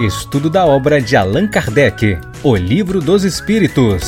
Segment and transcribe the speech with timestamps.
[0.00, 4.04] Estudo da obra de Allan Kardec, O Livro dos Espíritos.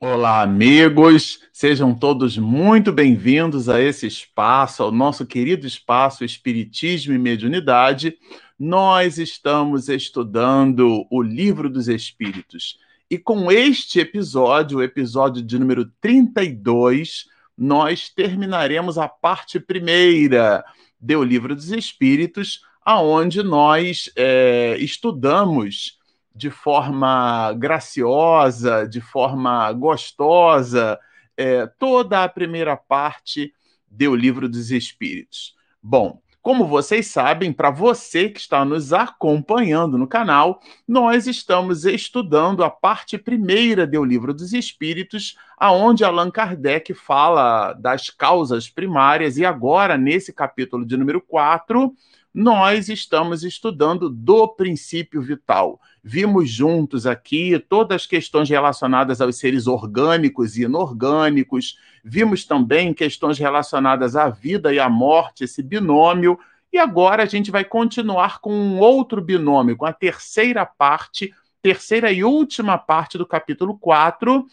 [0.00, 1.40] Olá, amigos!
[1.52, 8.16] Sejam todos muito bem-vindos a esse espaço, ao nosso querido espaço Espiritismo e Mediunidade.
[8.58, 12.78] Nós estamos estudando o Livro dos Espíritos.
[13.10, 17.26] E com este episódio, o episódio de número 32,
[17.56, 20.64] nós terminaremos a parte primeira
[20.98, 25.98] do Livro dos Espíritos, aonde nós é, estudamos
[26.32, 30.96] de forma graciosa, de forma gostosa,
[31.36, 33.52] é, toda a primeira parte
[33.90, 35.56] do Livro dos Espíritos.
[35.82, 42.62] Bom, como vocês sabem, para você que está nos acompanhando no canal, nós estamos estudando
[42.62, 49.44] a parte primeira do Livro dos Espíritos, aonde Allan Kardec fala das causas primárias, e
[49.44, 51.92] agora, nesse capítulo de número 4,
[52.36, 55.80] nós estamos estudando do princípio vital.
[56.04, 63.38] Vimos juntos aqui todas as questões relacionadas aos seres orgânicos e inorgânicos, vimos também questões
[63.38, 66.38] relacionadas à vida e à morte, esse binômio,
[66.70, 71.32] e agora a gente vai continuar com um outro binômio, com a terceira parte,
[71.62, 74.46] terceira e última parte do capítulo 4,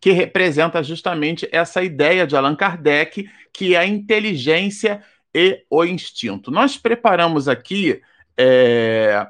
[0.00, 5.02] que representa justamente essa ideia de Allan Kardec, que é a inteligência
[5.34, 6.50] e o instinto.
[6.50, 8.00] Nós preparamos aqui
[8.36, 9.26] é,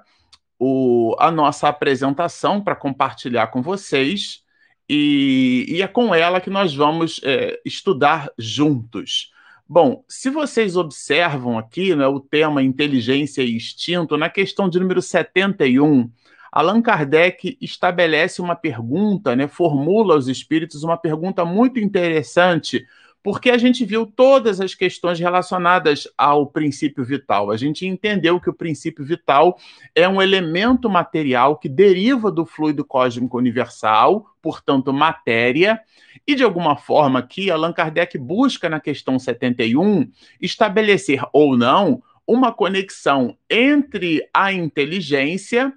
[0.58, 4.42] o, a nossa apresentação para compartilhar com vocês,
[4.88, 9.32] e, e, é com ela que nós vamos é, estudar juntos.
[9.66, 15.00] Bom, se vocês observam aqui né, o tema inteligência e instinto, na questão de número
[15.00, 16.10] 71,
[16.52, 22.86] Allan Kardec estabelece uma pergunta, né, formula aos espíritos uma pergunta muito interessante
[23.22, 27.50] porque a gente viu todas as questões relacionadas ao princípio vital.
[27.50, 29.56] A gente entendeu que o princípio vital
[29.94, 35.80] é um elemento material que deriva do fluido cósmico universal, portanto, matéria,
[36.26, 42.52] e de alguma forma aqui Allan Kardec busca na questão 71 estabelecer ou não uma
[42.52, 45.72] conexão entre a inteligência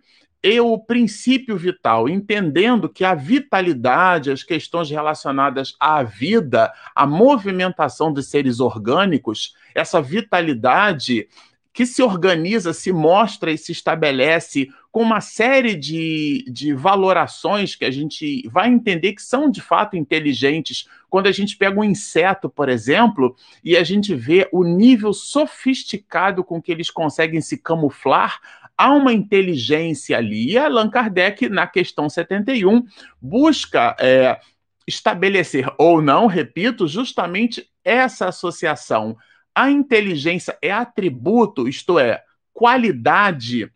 [0.48, 8.14] e o princípio vital, entendendo que a vitalidade, as questões relacionadas à vida, à movimentação
[8.14, 11.28] dos seres orgânicos, essa vitalidade
[11.74, 17.84] que se organiza, se mostra e se estabelece com uma série de, de valorações que
[17.84, 20.88] a gente vai entender que são de fato inteligentes.
[21.10, 26.44] Quando a gente pega um inseto, por exemplo, e a gente vê o nível sofisticado
[26.44, 28.40] com que eles conseguem se camuflar,
[28.78, 30.52] há uma inteligência ali.
[30.52, 32.84] E Allan Kardec, na questão 71,
[33.22, 34.40] busca é,
[34.88, 39.18] estabelecer ou não, repito, justamente essa associação.
[39.54, 43.72] A inteligência é atributo, isto é, qualidade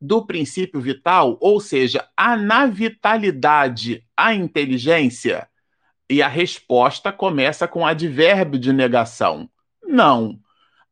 [0.00, 5.48] do princípio vital, ou seja, há na vitalidade a inteligência?
[6.08, 9.48] E a resposta começa com advérbio de negação.
[9.82, 10.38] Não.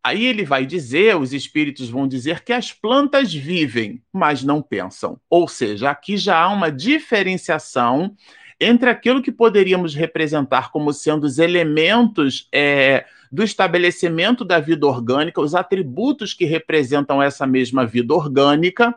[0.06, 5.18] Aí ele vai dizer, os espíritos vão dizer que as plantas vivem, mas não pensam.
[5.28, 8.14] Ou seja, aqui já há uma diferenciação
[8.60, 15.40] entre aquilo que poderíamos representar como sendo os elementos é, do estabelecimento da vida orgânica,
[15.40, 18.94] os atributos que representam essa mesma vida orgânica,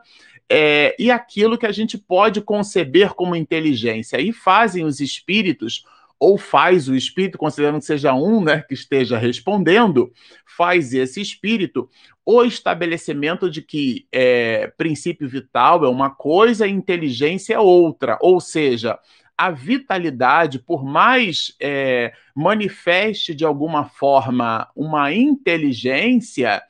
[0.48, 4.20] é, e aquilo que a gente pode conceber como inteligência.
[4.20, 5.84] Aí fazem os espíritos
[6.20, 10.12] ou faz o espírito, considerando que seja um né, que esteja respondendo,
[10.46, 11.90] faz esse espírito
[12.32, 18.40] o estabelecimento de que é, princípio vital é uma coisa e inteligência é outra, ou
[18.40, 19.00] seja,
[19.36, 26.62] a vitalidade, por mais é, manifeste de alguma forma uma inteligência,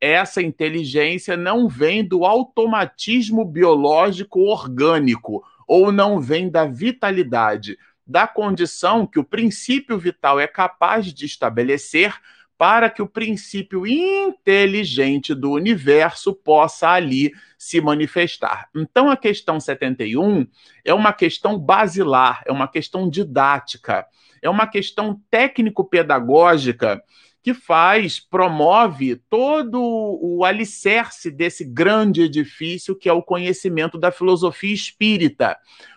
[0.00, 7.76] essa inteligência não vem do automatismo biológico orgânico ou não vem da vitalidade,
[8.08, 12.18] da condição que o princípio vital é capaz de estabelecer
[12.56, 18.68] para que o princípio inteligente do universo possa ali se manifestar.
[18.74, 20.46] Então, a questão 71
[20.84, 24.06] é uma questão basilar, é uma questão didática,
[24.42, 27.00] é uma questão técnico-pedagógica
[27.48, 34.74] que faz, promove todo o alicerce desse grande edifício que é o conhecimento da filosofia
[34.74, 35.56] espírita.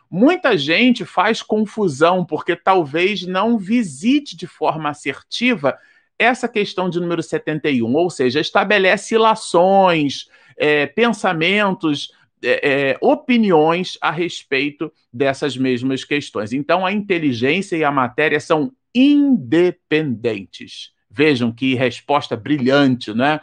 [0.10, 5.78] Muita gente faz confusão porque talvez não visite de forma assertiva
[6.18, 14.10] essa questão de número 71, ou seja, estabelece ilações, é, pensamentos, é, é, opiniões a
[14.10, 16.54] respeito dessas mesmas questões.
[16.54, 20.94] Então, a inteligência e a matéria são independentes.
[21.12, 23.42] Vejam que resposta brilhante, né?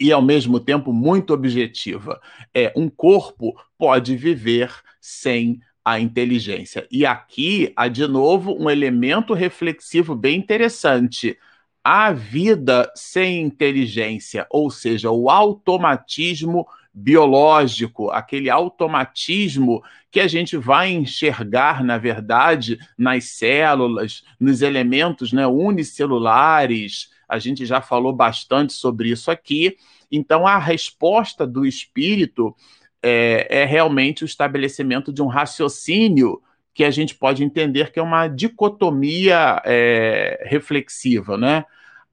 [0.00, 2.20] e ao mesmo tempo muito objetiva.
[2.54, 6.86] É um corpo pode viver sem a inteligência.
[6.90, 11.36] E aqui há de novo um elemento reflexivo bem interessante.
[11.82, 16.66] A vida sem inteligência, ou seja, o automatismo
[16.98, 25.46] biológico, aquele automatismo que a gente vai enxergar, na verdade, nas células, nos elementos né,
[25.46, 27.10] unicelulares.
[27.28, 29.76] A gente já falou bastante sobre isso aqui.
[30.10, 32.54] Então, a resposta do espírito
[33.02, 36.42] é, é realmente o estabelecimento de um raciocínio
[36.74, 41.64] que a gente pode entender que é uma dicotomia é, reflexiva, né?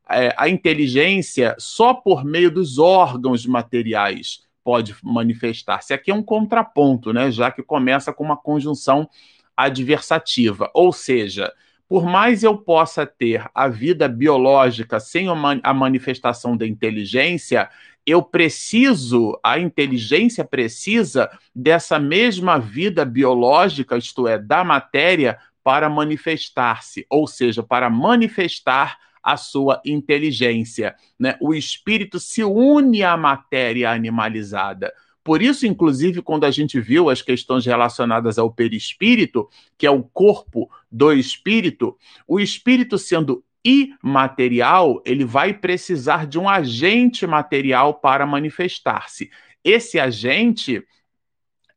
[0.08, 5.94] É, a inteligência só por meio dos órgãos materiais pode manifestar-se.
[5.94, 7.29] Aqui é um contraponto, né?
[7.29, 9.07] Já que começa com uma conjunção
[9.56, 11.53] adversativa, ou seja,
[11.88, 17.69] por mais eu possa ter a vida biológica sem a manifestação da inteligência,
[18.06, 27.06] eu preciso, a inteligência precisa dessa mesma vida biológica, isto é, da matéria, para manifestar-se,
[27.09, 30.95] ou seja, para manifestar a sua inteligência.
[31.19, 31.36] Né?
[31.42, 34.94] O espírito se une à matéria animalizada.
[35.24, 40.04] Por isso, inclusive, quando a gente viu as questões relacionadas ao perispírito, que é o
[40.04, 48.27] corpo do espírito, o espírito sendo imaterial, ele vai precisar de um agente material para
[48.27, 49.31] manifestar-se.
[49.63, 50.86] Esse agente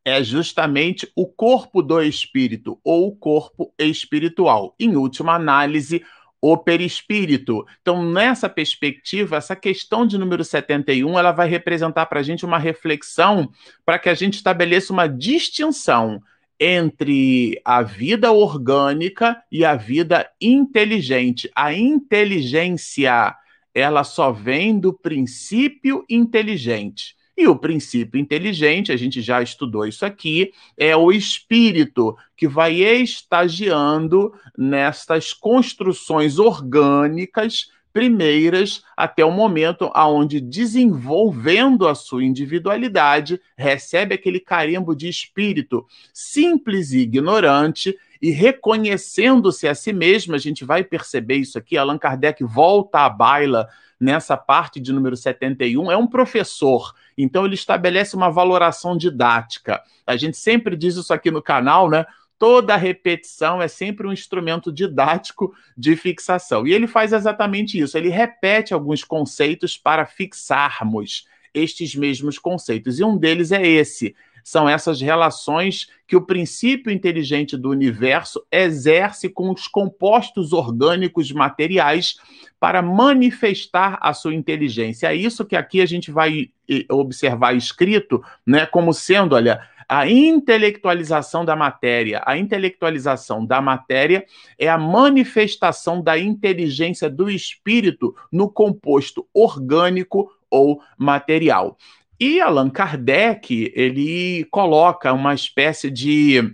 [0.05, 4.75] é justamente o corpo do espírito ou o corpo espiritual.
[4.79, 6.03] Em última análise,
[6.41, 7.65] o perispírito.
[7.81, 12.57] Então, nessa perspectiva, essa questão de número 71, ela vai representar para a gente uma
[12.57, 13.49] reflexão
[13.85, 16.21] para que a gente estabeleça uma distinção
[16.59, 21.49] entre a vida orgânica e a vida inteligente.
[21.55, 23.35] A inteligência,
[23.73, 27.15] ela só vem do princípio inteligente.
[27.39, 32.81] E o princípio inteligente, a gente já estudou isso aqui, é o espírito que vai
[32.81, 44.41] estagiando nestas construções orgânicas primeiras até o momento aonde desenvolvendo a sua individualidade recebe aquele
[44.41, 51.35] carimbo de espírito simples e ignorante e reconhecendo-se a si mesmo, a gente vai perceber
[51.35, 53.67] isso aqui, Allan Kardec volta à baila
[53.99, 59.81] nessa parte de número 71, é um professor, então ele estabelece uma valoração didática.
[60.07, 62.05] A gente sempre diz isso aqui no canal, né?
[62.37, 66.65] Toda repetição é sempre um instrumento didático de fixação.
[66.65, 67.97] E ele faz exatamente isso.
[67.97, 72.97] Ele repete alguns conceitos para fixarmos estes mesmos conceitos.
[72.97, 79.29] E um deles é esse: são essas relações que o princípio inteligente do universo exerce
[79.29, 82.17] com os compostos orgânicos materiais
[82.59, 85.07] para manifestar a sua inteligência.
[85.07, 86.49] É isso que aqui a gente vai
[86.89, 92.21] observar escrito, né, como sendo, olha, a intelectualização da matéria.
[92.23, 94.23] A intelectualização da matéria
[94.57, 101.75] é a manifestação da inteligência do espírito no composto orgânico ou material.
[102.19, 106.53] E Allan Kardec, ele coloca uma espécie de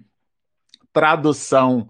[0.94, 1.89] tradução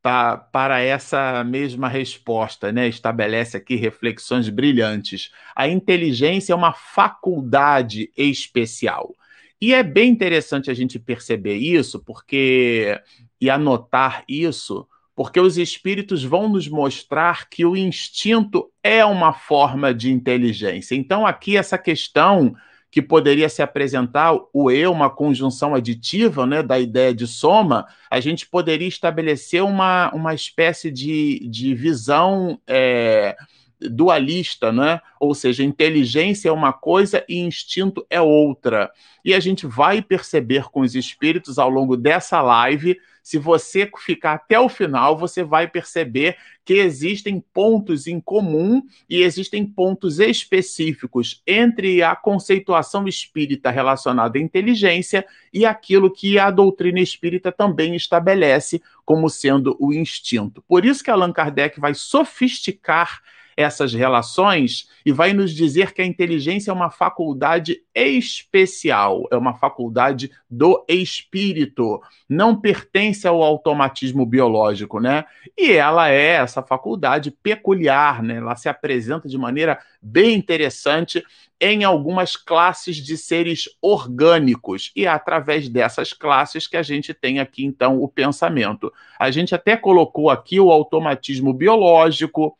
[0.00, 2.86] tá, para essa mesma resposta, né?
[2.86, 5.32] Estabelece aqui reflexões brilhantes.
[5.56, 9.12] A inteligência é uma faculdade especial.
[9.60, 12.96] E é bem interessante a gente perceber isso, porque
[13.40, 19.92] e anotar isso, porque os espíritos vão nos mostrar que o instinto é uma forma
[19.92, 20.94] de inteligência.
[20.94, 22.54] Então aqui essa questão
[22.96, 28.20] que poderia se apresentar o eu, uma conjunção aditiva né, da ideia de soma, a
[28.20, 33.36] gente poderia estabelecer uma, uma espécie de, de visão é,
[33.80, 35.00] dualista, né?
[35.20, 38.90] ou seja, inteligência é uma coisa e instinto é outra.
[39.24, 44.34] E a gente vai perceber com os espíritos ao longo dessa live se você ficar
[44.34, 48.80] até o final, você vai perceber que existem pontos em comum
[49.10, 56.52] e existem pontos específicos entre a conceituação espírita relacionada à inteligência e aquilo que a
[56.52, 60.62] doutrina espírita também estabelece como sendo o instinto.
[60.62, 63.20] Por isso que Allan Kardec vai sofisticar
[63.56, 69.54] essas relações e vai nos dizer que a inteligência é uma faculdade especial, é uma
[69.54, 75.24] faculdade do espírito, não pertence ao automatismo biológico, né?
[75.56, 78.36] E ela é essa faculdade peculiar, né?
[78.36, 81.24] Ela se apresenta de maneira bem interessante
[81.58, 84.92] em algumas classes de seres orgânicos.
[84.94, 88.92] E é através dessas classes que a gente tem aqui, então, o pensamento.
[89.18, 92.56] A gente até colocou aqui o automatismo biológico,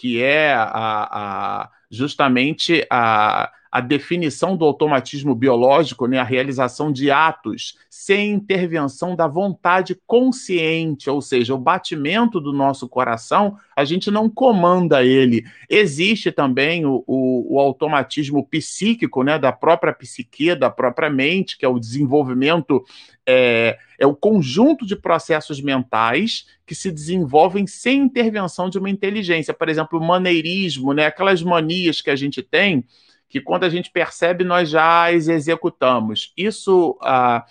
[0.00, 7.10] que é a, a justamente a a definição do automatismo biológico, né, a realização de
[7.10, 14.10] atos sem intervenção da vontade consciente, ou seja, o batimento do nosso coração, a gente
[14.10, 15.44] não comanda ele.
[15.68, 21.64] Existe também o, o, o automatismo psíquico, né, da própria psique, da própria mente, que
[21.64, 22.82] é o desenvolvimento,
[23.24, 29.54] é, é o conjunto de processos mentais que se desenvolvem sem intervenção de uma inteligência.
[29.54, 32.84] Por exemplo, o maneirismo, né, aquelas manias que a gente tem
[33.30, 36.32] que quando a gente percebe, nós já as executamos.
[36.36, 37.46] Isso a,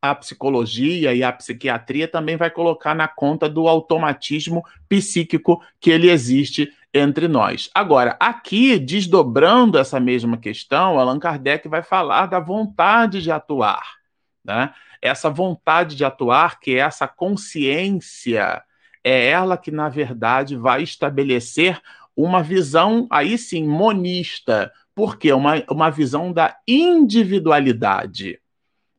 [0.00, 6.08] a psicologia e a psiquiatria também vai colocar na conta do automatismo psíquico que ele
[6.08, 7.68] existe entre nós.
[7.74, 13.96] Agora, aqui, desdobrando essa mesma questão, Allan Kardec vai falar da vontade de atuar.
[14.44, 14.72] Né?
[15.02, 18.62] Essa vontade de atuar, que é essa consciência,
[19.02, 21.82] é ela que, na verdade, vai estabelecer
[22.16, 28.40] uma visão, aí sim, monista, porque uma, uma visão da individualidade.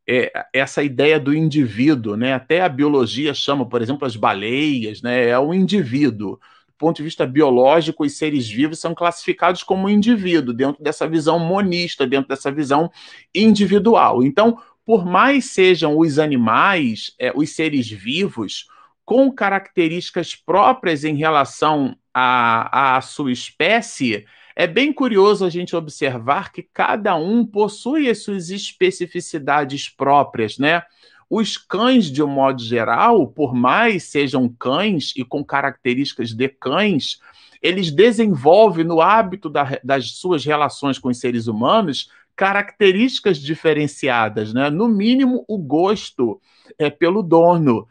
[0.09, 2.33] É, essa ideia do indivíduo, né?
[2.33, 5.27] Até a biologia chama, por exemplo, as baleias, né?
[5.27, 6.39] É o indivíduo.
[6.67, 11.39] Do ponto de vista biológico, os seres vivos são classificados como indivíduo, dentro dessa visão
[11.39, 12.89] monista, dentro dessa visão
[13.33, 14.23] individual.
[14.23, 18.67] Então, por mais sejam os animais, é, os seres vivos,
[19.07, 26.51] com características próprias em relação à, à sua espécie, é bem curioso a gente observar
[26.51, 30.83] que cada um possui as suas especificidades próprias, né?
[31.29, 37.21] Os cães, de um modo geral, por mais sejam cães e com características de cães,
[37.61, 44.69] eles desenvolvem no hábito da, das suas relações com os seres humanos características diferenciadas, né?
[44.69, 46.41] No mínimo, o gosto
[46.77, 47.87] é pelo dono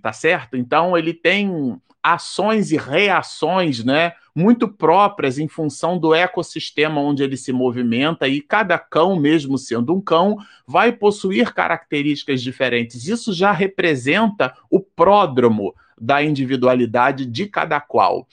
[0.00, 0.56] tá certo?
[0.56, 7.36] Então ele tem ações e reações, né, muito próprias em função do ecossistema onde ele
[7.36, 13.06] se movimenta e cada cão, mesmo sendo um cão, vai possuir características diferentes.
[13.06, 18.26] Isso já representa o pródromo da individualidade de cada qual.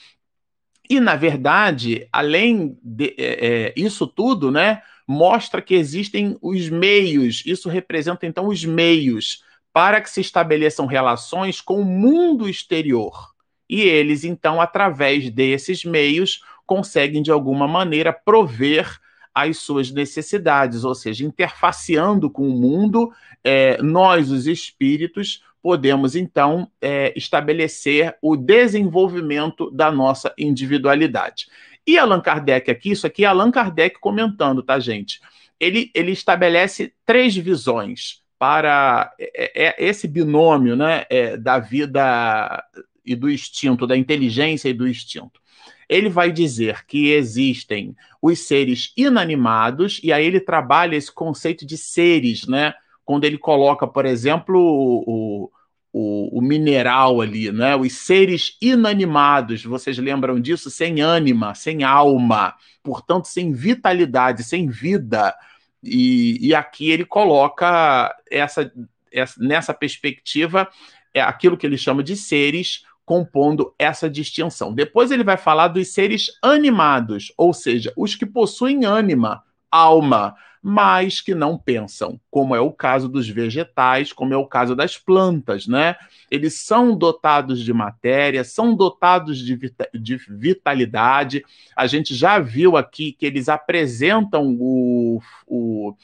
[0.90, 7.44] E na verdade, além de é, é isso tudo, né, mostra que existem os meios.
[7.46, 9.44] Isso representa então os meios
[9.80, 13.30] para que se estabeleçam relações com o mundo exterior.
[13.70, 19.00] E eles, então, através desses meios, conseguem, de alguma maneira, prover
[19.34, 23.10] as suas necessidades, ou seja, interfaceando com o mundo,
[23.42, 31.48] é, nós, os espíritos, podemos então é, estabelecer o desenvolvimento da nossa individualidade.
[31.88, 35.22] E Allan Kardec aqui, isso aqui é Allan Kardec comentando, tá, gente?
[35.58, 42.64] Ele, ele estabelece três visões para é, é, esse binômio né, é, da vida
[43.06, 45.42] e do instinto, da inteligência e do instinto.
[45.90, 51.78] Ele vai dizer que existem os seres inanimados, e aí ele trabalha esse conceito de
[51.78, 52.74] seres, né?
[53.04, 55.52] Quando ele coloca, por exemplo, o,
[55.92, 57.76] o, o, mineral ali, né?
[57.76, 60.70] Os seres inanimados, vocês lembram disso?
[60.70, 62.54] Sem ânima, sem alma,
[62.84, 65.34] portanto, sem vitalidade, sem vida.
[65.84, 68.72] E, e aqui ele coloca essa,
[69.12, 70.70] essa, nessa perspectiva
[71.14, 74.74] é aquilo que ele chama de seres compondo essa distinção.
[74.74, 81.22] Depois ele vai falar dos seres animados, ou seja, os que possuem ânima, alma, mas
[81.22, 85.68] que não pensam, como é o caso dos vegetais, como é o caso das plantas,
[85.68, 85.96] né?
[86.30, 91.44] Eles são dotados de matéria, são dotados de, vita de vitalidade.
[91.76, 95.96] A gente já viu aqui que eles apresentam o, o,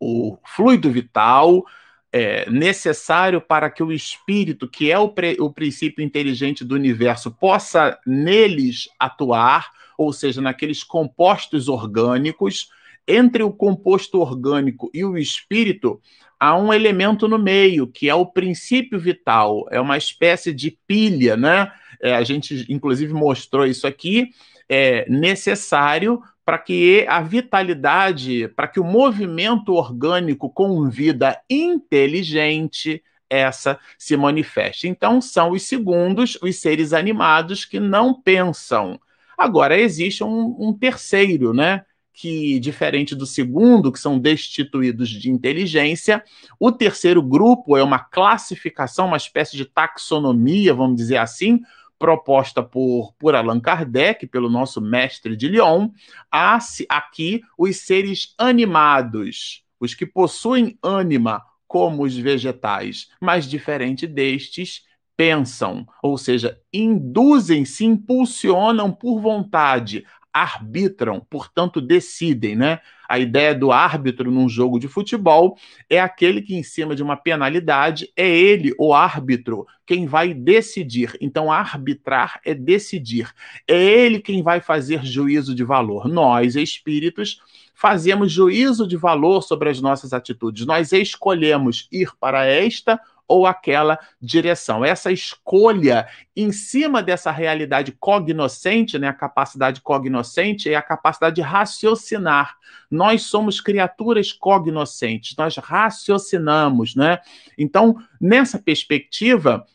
[0.00, 1.64] o fluido vital,
[2.12, 7.96] é, necessário para que o espírito, que é o, o princípio inteligente do universo, possa
[8.04, 12.68] neles atuar, ou seja, naqueles compostos orgânicos
[13.06, 16.00] entre o composto orgânico e o espírito,
[16.38, 21.36] há um elemento no meio, que é o princípio vital, é uma espécie de pilha,
[21.36, 21.72] né?
[22.00, 24.30] É, a gente, inclusive, mostrou isso aqui,
[24.68, 33.78] é necessário para que a vitalidade, para que o movimento orgânico com vida inteligente, essa
[33.96, 34.88] se manifeste.
[34.88, 39.00] Então, são os segundos, os seres animados que não pensam.
[39.38, 41.84] Agora, existe um, um terceiro, né?
[42.12, 46.22] Que, diferente do segundo, que são destituídos de inteligência,
[46.60, 51.60] o terceiro grupo é uma classificação, uma espécie de taxonomia, vamos dizer assim,
[51.98, 55.88] proposta por, por Allan Kardec, pelo nosso mestre de Lyon,
[56.30, 64.82] há aqui os seres animados, os que possuem ânima, como os vegetais, mas diferente destes,
[65.16, 72.80] pensam, ou seja, induzem, se impulsionam por vontade arbitram, portanto decidem, né?
[73.08, 75.58] A ideia do árbitro num jogo de futebol
[75.90, 81.14] é aquele que, em cima de uma penalidade, é ele, o árbitro, quem vai decidir.
[81.20, 83.30] Então, arbitrar é decidir.
[83.68, 86.08] É ele quem vai fazer juízo de valor.
[86.08, 87.42] Nós, espíritos,
[87.74, 90.64] fazemos juízo de valor sobre as nossas atitudes.
[90.64, 92.98] Nós escolhemos ir para esta
[93.32, 94.84] ou aquela direção.
[94.84, 101.40] Essa escolha em cima dessa realidade cognoscente, né, a capacidade cognoscente é a capacidade de
[101.40, 102.54] raciocinar.
[102.90, 107.20] Nós somos criaturas cognoscentes, nós raciocinamos, né?
[107.56, 109.66] Então, nessa perspectiva,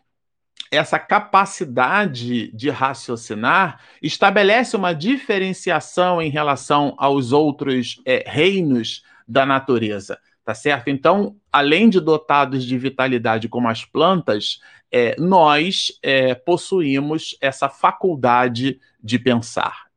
[0.70, 10.20] essa capacidade de raciocinar estabelece uma diferenciação em relação aos outros é, reinos da natureza
[10.48, 10.89] tá certo?
[10.89, 18.80] Então, além de dotados de vitalidade como as plantas, é, nós é, possuímos essa faculdade
[19.04, 19.88] de pensar.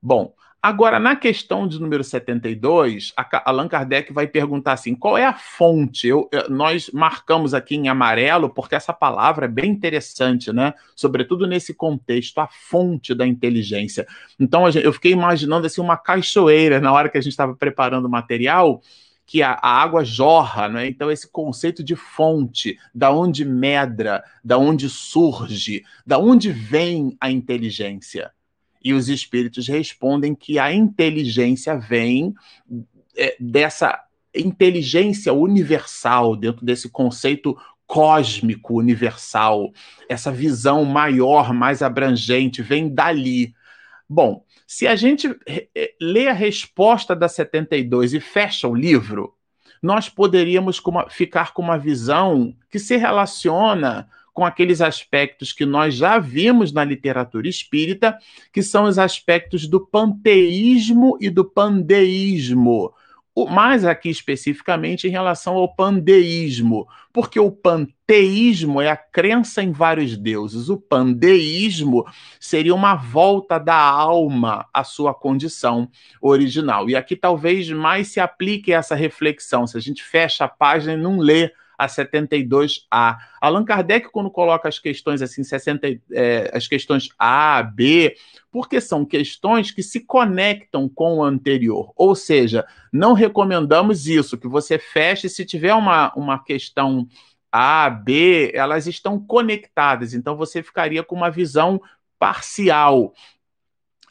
[0.00, 5.26] Bom, agora na questão de número 72, a Allan Kardec vai perguntar assim: qual é
[5.26, 6.08] a fonte?
[6.08, 10.72] Eu, eu, nós marcamos aqui em amarelo, porque essa palavra é bem interessante, né?
[10.96, 14.06] Sobretudo nesse contexto, a fonte da inteligência.
[14.38, 18.10] Então, eu fiquei imaginando assim uma cachoeira na hora que a gente estava preparando o
[18.10, 18.80] material
[19.30, 20.88] que a, a, água jorra, né?
[20.88, 27.30] Então esse conceito de fonte, da onde medra, da onde surge, da onde vem a
[27.30, 28.32] inteligência.
[28.82, 32.34] E os espíritos respondem que a inteligência vem
[33.16, 34.02] é, dessa
[34.34, 37.56] inteligência universal, dentro desse conceito
[37.86, 39.70] cósmico universal,
[40.08, 43.54] essa visão maior, mais abrangente, vem dali.
[44.08, 49.34] Bom, se a gente eh, lê a resposta da 72 e fecha o livro,
[49.82, 56.20] nós poderíamos ficar com uma visão que se relaciona com aqueles aspectos que nós já
[56.20, 58.16] vimos na literatura espírita,
[58.52, 62.94] que são os aspectos do panteísmo e do pandeísmo
[63.48, 70.16] mais aqui especificamente em relação ao pandeísmo, porque o panteísmo é a crença em vários
[70.16, 72.04] deuses, o pandeísmo
[72.38, 75.88] seria uma volta da alma à sua condição
[76.20, 76.88] original.
[76.90, 80.96] E aqui talvez mais se aplique essa reflexão, se a gente fecha a página e
[80.96, 83.16] não lê a 72A.
[83.40, 88.14] Allan Kardec, quando coloca as questões assim, 60, é, as questões A, B,
[88.50, 91.90] porque são questões que se conectam com o anterior.
[91.96, 97.08] Ou seja, não recomendamos isso, que você feche se tiver uma, uma questão
[97.50, 101.80] A, B, elas estão conectadas, então você ficaria com uma visão
[102.18, 103.14] parcial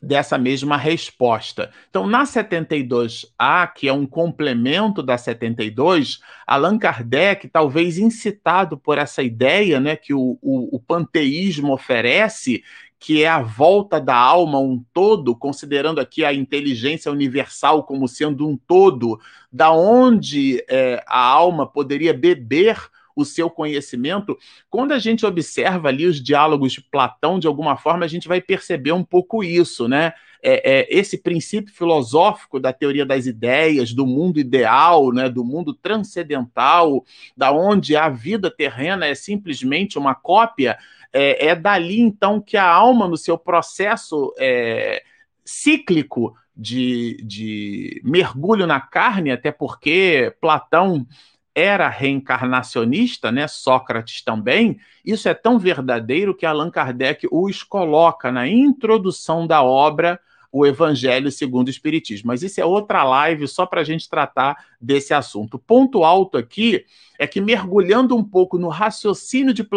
[0.02, 1.72] dessa mesma resposta.
[1.90, 9.22] Então, na 72A, que é um complemento da 72, Allan Kardec, talvez incitado por essa
[9.22, 12.64] ideia né, que o, o, o panteísmo oferece,
[13.00, 18.48] que é a volta da alma um todo, considerando aqui a inteligência universal como sendo
[18.48, 19.20] um todo,
[19.52, 22.90] da onde é, a alma poderia beber
[23.22, 24.38] o seu conhecimento,
[24.70, 28.42] quando a gente observa ali os diálogos de Platão, de alguma forma, a gente vai
[28.42, 30.14] perceber um pouco isso, né?
[30.42, 35.74] É, é, esse princípio filosófico da teoria das ideias, do mundo ideal, né, do mundo
[35.74, 37.04] transcendental,
[37.36, 40.78] da onde a vida terrena é simplesmente uma cópia,
[41.12, 45.04] é, é dali então que a alma, no seu processo é,
[45.44, 51.08] cíclico de, de mergulho na carne, até porque Platão
[51.54, 53.48] era reencarnacionista, né?
[53.48, 54.80] Sócrates também.
[55.06, 60.20] Isso é tão verdadeiro que Allan Kardec os coloca na introdução da obra
[60.52, 62.28] O Evangelho segundo o Espiritismo.
[62.28, 65.60] Mas isso é outra live só para a gente tratar desse assunto.
[65.60, 66.86] Ponto alto aqui
[67.20, 69.68] é que, mergulhando um pouco no raciocínio de,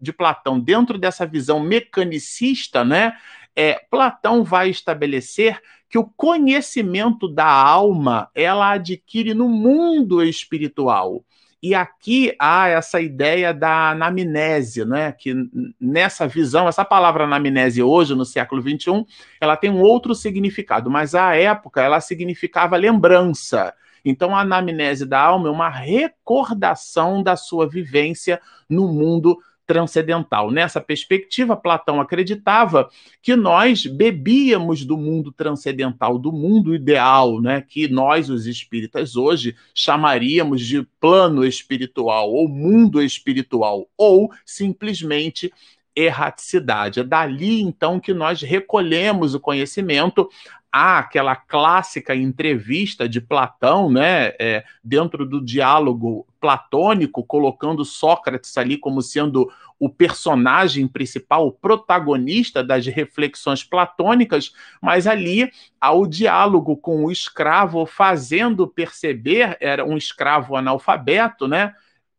[0.00, 3.14] de Platão dentro dessa visão mecanicista, né?
[3.56, 11.24] É, Platão vai estabelecer que o conhecimento da alma ela adquire no mundo espiritual.
[11.62, 15.12] E aqui há essa ideia da anamnésia, né?
[15.12, 15.34] que
[15.80, 19.06] nessa visão, essa palavra anamnésia hoje, no século XXI,
[19.40, 23.72] ela tem um outro significado, mas à época ela significava lembrança.
[24.04, 30.50] Então, a anamnese da alma é uma recordação da sua vivência no mundo transcendental.
[30.50, 32.88] Nessa perspectiva, Platão acreditava
[33.22, 39.56] que nós bebíamos do mundo transcendental, do mundo ideal, né, que nós, os espíritas, hoje
[39.74, 45.52] chamaríamos de plano espiritual ou mundo espiritual, ou simplesmente
[45.96, 47.00] erraticidade.
[47.00, 50.28] É dali, então, que nós recolhemos o conhecimento
[50.76, 58.76] há aquela clássica entrevista de Platão, né, é, dentro do diálogo platônico, colocando Sócrates ali
[58.76, 65.48] como sendo o personagem principal, o protagonista das reflexões platônicas, mas ali
[65.80, 71.72] há o diálogo com o escravo fazendo perceber, era um escravo analfabeto, né?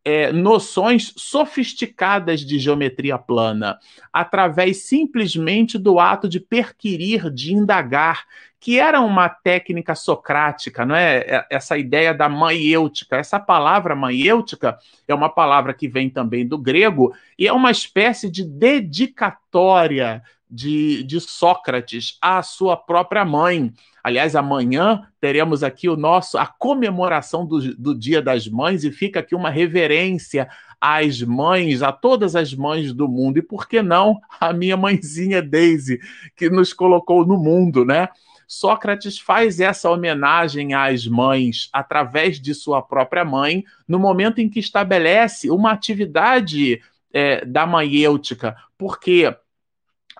[0.06, 3.76] É, noções sofisticadas de geometria plana,
[4.12, 8.24] através simplesmente do ato de perquirir, de indagar,
[8.60, 11.16] que era uma técnica socrática, não é?
[11.18, 13.16] é essa ideia da maiêutica.
[13.16, 18.30] Essa palavra maiêutica é uma palavra que vem também do grego e é uma espécie
[18.30, 23.72] de dedicatória de, de Sócrates à sua própria mãe.
[24.06, 29.18] Aliás, amanhã teremos aqui o nosso a comemoração do, do Dia das Mães e fica
[29.18, 30.48] aqui uma reverência
[30.80, 35.42] às mães, a todas as mães do mundo e por que não a minha mãezinha
[35.42, 35.98] Daisy
[36.36, 38.08] que nos colocou no mundo, né?
[38.46, 44.60] Sócrates faz essa homenagem às mães através de sua própria mãe, no momento em que
[44.60, 46.80] estabelece uma atividade
[47.12, 49.36] é, da maiêutica, porque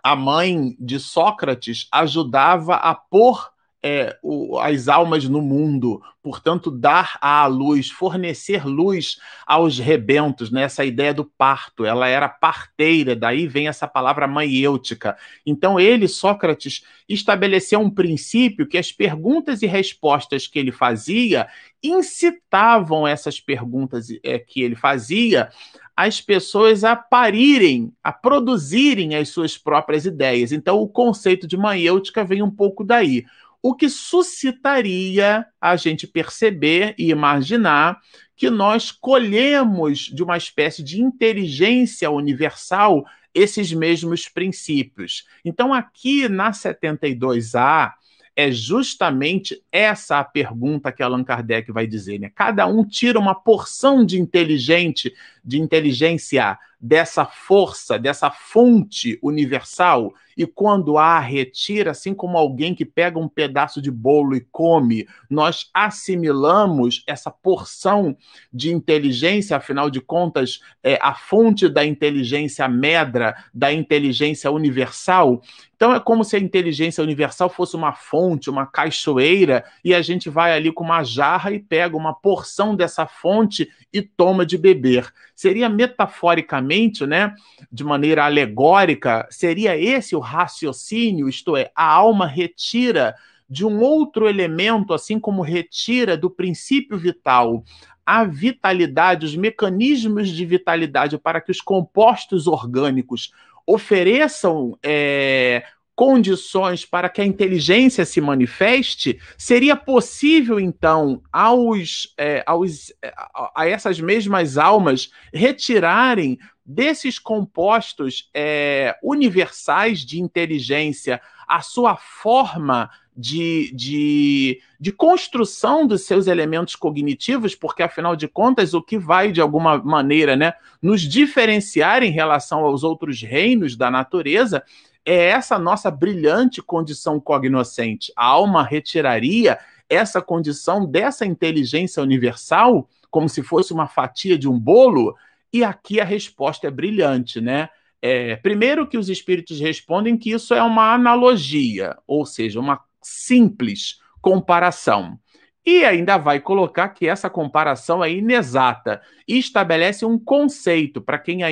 [0.03, 3.55] a mãe de Sócrates ajudava a pôr
[3.87, 10.63] é, o, as almas no mundo, portanto, dar à luz, fornecer luz aos rebentos, né?
[10.63, 15.17] essa ideia do parto, ela era parteira, daí vem essa palavra maiêutica.
[15.47, 21.47] Então, ele, Sócrates, estabeleceu um princípio que as perguntas e respostas que ele fazia
[21.81, 25.49] incitavam essas perguntas é, que ele fazia
[25.97, 30.53] as pessoas a parirem, a produzirem as suas próprias ideias.
[30.53, 33.25] Então, o conceito de maiêutica vem um pouco daí.
[33.69, 38.01] O que suscitaria a gente perceber e imaginar
[38.37, 45.27] que nós colhemos de uma espécie de inteligência universal esses mesmos princípios.
[45.45, 47.95] Então, aqui na 72A,
[48.37, 52.21] é justamente essa a pergunta que Allan Kardec vai dizer.
[52.21, 52.31] Né?
[52.33, 55.13] Cada um tira uma porção de inteligente,
[55.45, 62.85] de inteligência dessa força, dessa fonte universal, e quando a retira, assim como alguém que
[62.85, 68.15] pega um pedaço de bolo e come, nós assimilamos essa porção
[68.53, 75.41] de inteligência, afinal de contas, é a fonte da inteligência medra, da inteligência universal.
[75.75, 80.29] Então é como se a inteligência universal fosse uma fonte, uma cachoeira, e a gente
[80.29, 85.11] vai ali com uma jarra e pega uma porção dessa fonte e toma de beber.
[85.35, 86.76] Seria metaforicamente,
[87.07, 87.35] né,
[87.71, 93.15] de maneira alegórica, seria esse o raciocínio, isto é, a alma retira
[93.49, 97.65] de um outro elemento, assim como retira do princípio vital
[98.07, 103.33] a vitalidade, os mecanismos de vitalidade para que os compostos orgânicos
[103.67, 105.65] ofereçam é,
[105.97, 113.15] condições para que a inteligência se manifeste, seria possível, então, aos, é, aos, é,
[113.55, 123.73] a essas mesmas almas retirarem desses compostos é, universais de inteligência a sua forma de,
[123.75, 129.41] de, de construção dos seus elementos cognitivos, porque afinal de contas, o que vai de
[129.41, 134.63] alguma maneira né, nos diferenciar em relação aos outros reinos da natureza
[135.07, 138.13] é essa nossa brilhante condição cognoscente.
[138.17, 139.57] A alma retiraria
[139.89, 145.15] essa condição dessa inteligência universal, como se fosse uma fatia de um bolo,
[145.53, 147.69] e aqui a resposta é brilhante, né?
[148.03, 154.01] É, primeiro que os espíritos respondem que isso é uma analogia, ou seja, uma simples
[154.21, 155.19] comparação.
[155.65, 161.43] E ainda vai colocar que essa comparação é inexata e estabelece um conceito para quem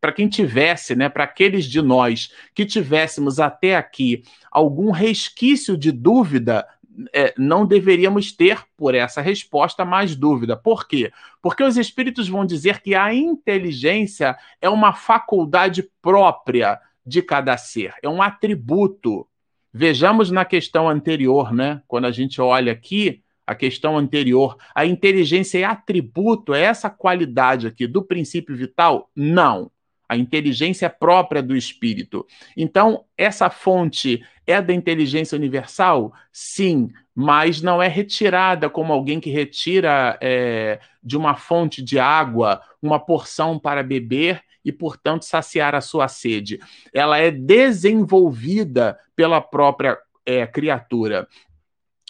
[0.00, 5.90] para quem tivesse, né, para aqueles de nós que tivéssemos até aqui algum resquício de
[5.92, 6.66] dúvida,
[7.12, 10.56] é, não deveríamos ter por essa resposta mais dúvida.
[10.56, 11.12] Por quê?
[11.40, 17.94] Porque os espíritos vão dizer que a inteligência é uma faculdade própria de cada ser,
[18.02, 19.26] é um atributo.
[19.72, 21.82] Vejamos na questão anterior, né?
[21.86, 27.66] Quando a gente olha aqui, a questão anterior, a inteligência é atributo, é essa qualidade
[27.66, 29.10] aqui do princípio vital?
[29.14, 29.70] Não.
[30.08, 32.26] A inteligência própria do espírito.
[32.56, 36.12] Então, essa fonte é da inteligência universal?
[36.32, 42.62] Sim, mas não é retirada como alguém que retira é, de uma fonte de água
[42.80, 46.60] uma porção para beber e, portanto, saciar a sua sede.
[46.92, 51.26] Ela é desenvolvida pela própria é, criatura.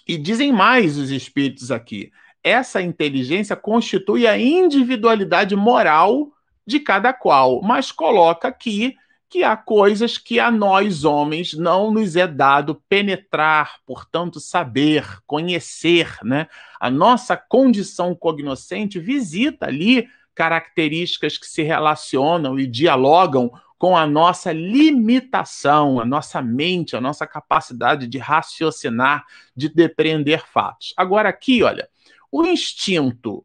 [0.06, 2.10] E dizem mais os espíritos aqui:
[2.42, 6.32] essa inteligência constitui a individualidade moral
[6.68, 8.94] de cada qual, mas coloca aqui
[9.30, 16.18] que há coisas que a nós homens não nos é dado penetrar, portanto saber, conhecer,
[16.22, 16.46] né?
[16.78, 24.52] A nossa condição cognoscente visita ali características que se relacionam e dialogam com a nossa
[24.52, 29.24] limitação, a nossa mente, a nossa capacidade de raciocinar,
[29.56, 30.92] de depreender fatos.
[30.98, 31.88] Agora aqui, olha,
[32.30, 33.42] o instinto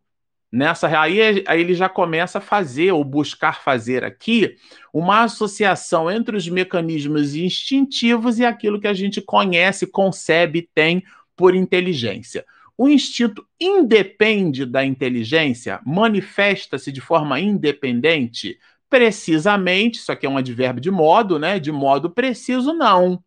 [0.53, 4.55] nessa aí, aí ele já começa a fazer ou buscar fazer aqui
[4.93, 11.03] uma associação entre os mecanismos instintivos e aquilo que a gente conhece, concebe, tem
[11.35, 12.45] por inteligência.
[12.77, 20.79] O instinto independe da inteligência, manifesta-se de forma independente, precisamente, isso aqui é um advérbio
[20.81, 21.59] de modo, né?
[21.59, 23.23] De modo preciso, não.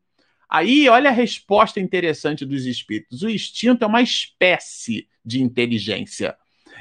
[0.48, 3.22] Aí, olha a resposta interessante dos espíritos.
[3.22, 6.36] O instinto é uma espécie de inteligência.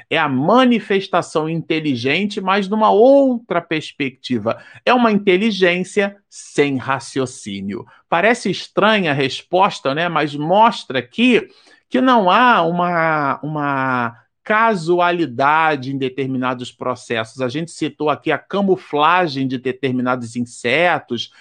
[0.08, 4.58] É a manifestação inteligente, mas numa outra perspectiva.
[4.84, 7.84] É uma inteligência sem raciocínio.
[8.08, 10.08] Parece estranha a resposta, né?
[10.08, 11.48] Mas mostra aqui
[11.88, 17.40] que não há uma, uma casualidade em determinados processos.
[17.40, 21.32] A gente citou aqui a camuflagem de determinados insetos,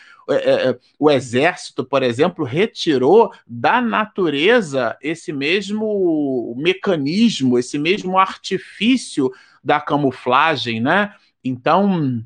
[0.99, 9.31] o exército, por exemplo, retirou da natureza esse mesmo mecanismo, esse mesmo artifício
[9.63, 11.13] da camuflagem, né?
[11.43, 12.23] Então,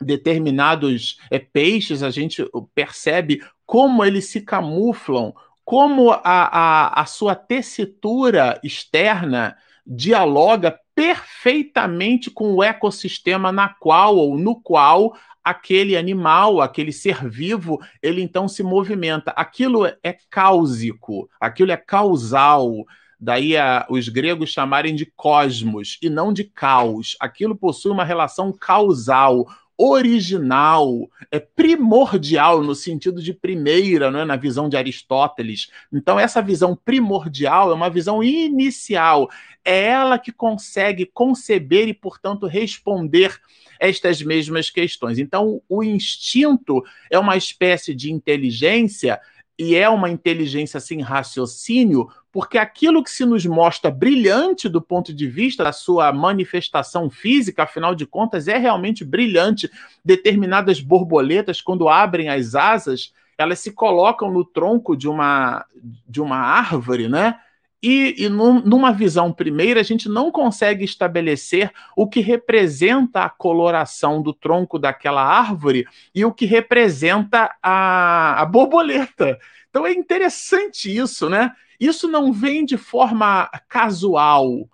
[0.00, 5.32] determinados é, peixes, a gente percebe como eles se camuflam,
[5.64, 14.36] como a, a, a sua tessitura externa dialoga perfeitamente com o ecossistema na qual ou
[14.36, 19.30] no qual aquele animal, aquele ser vivo, ele então se movimenta.
[19.32, 22.84] Aquilo é cáusico, aquilo é causal.
[23.18, 27.16] Daí a, os gregos chamarem de cosmos e não de caos.
[27.20, 29.46] Aquilo possui uma relação causal,
[29.82, 34.24] original, é primordial no sentido de primeira, não é?
[34.26, 35.70] na visão de Aristóteles.
[35.90, 39.30] Então essa visão primordial é uma visão inicial,
[39.64, 43.40] é ela que consegue conceber e, portanto, responder
[43.78, 45.18] estas mesmas questões.
[45.18, 49.18] Então o instinto é uma espécie de inteligência
[49.60, 55.12] e é uma inteligência sem raciocínio, porque aquilo que se nos mostra brilhante do ponto
[55.12, 59.70] de vista da sua manifestação física, afinal de contas, é realmente brilhante.
[60.02, 65.66] Determinadas borboletas, quando abrem as asas, elas se colocam no tronco de uma,
[66.08, 67.38] de uma árvore, né?
[67.82, 73.30] E, e num, numa visão primeira, a gente não consegue estabelecer o que representa a
[73.30, 79.38] coloração do tronco daquela árvore e o que representa a, a borboleta.
[79.70, 81.52] Então é interessante isso, né?
[81.78, 84.68] Isso não vem de forma casual.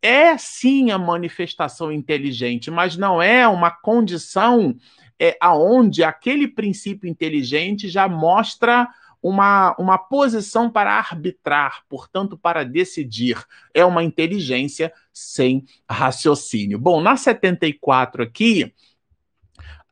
[0.00, 4.76] É sim a manifestação inteligente, mas não é uma condição
[5.18, 8.88] é, aonde aquele princípio inteligente já mostra
[9.22, 13.42] uma, uma posição para arbitrar, portanto, para decidir.
[13.72, 16.78] É uma inteligência sem raciocínio.
[16.78, 18.74] Bom, na 74 aqui,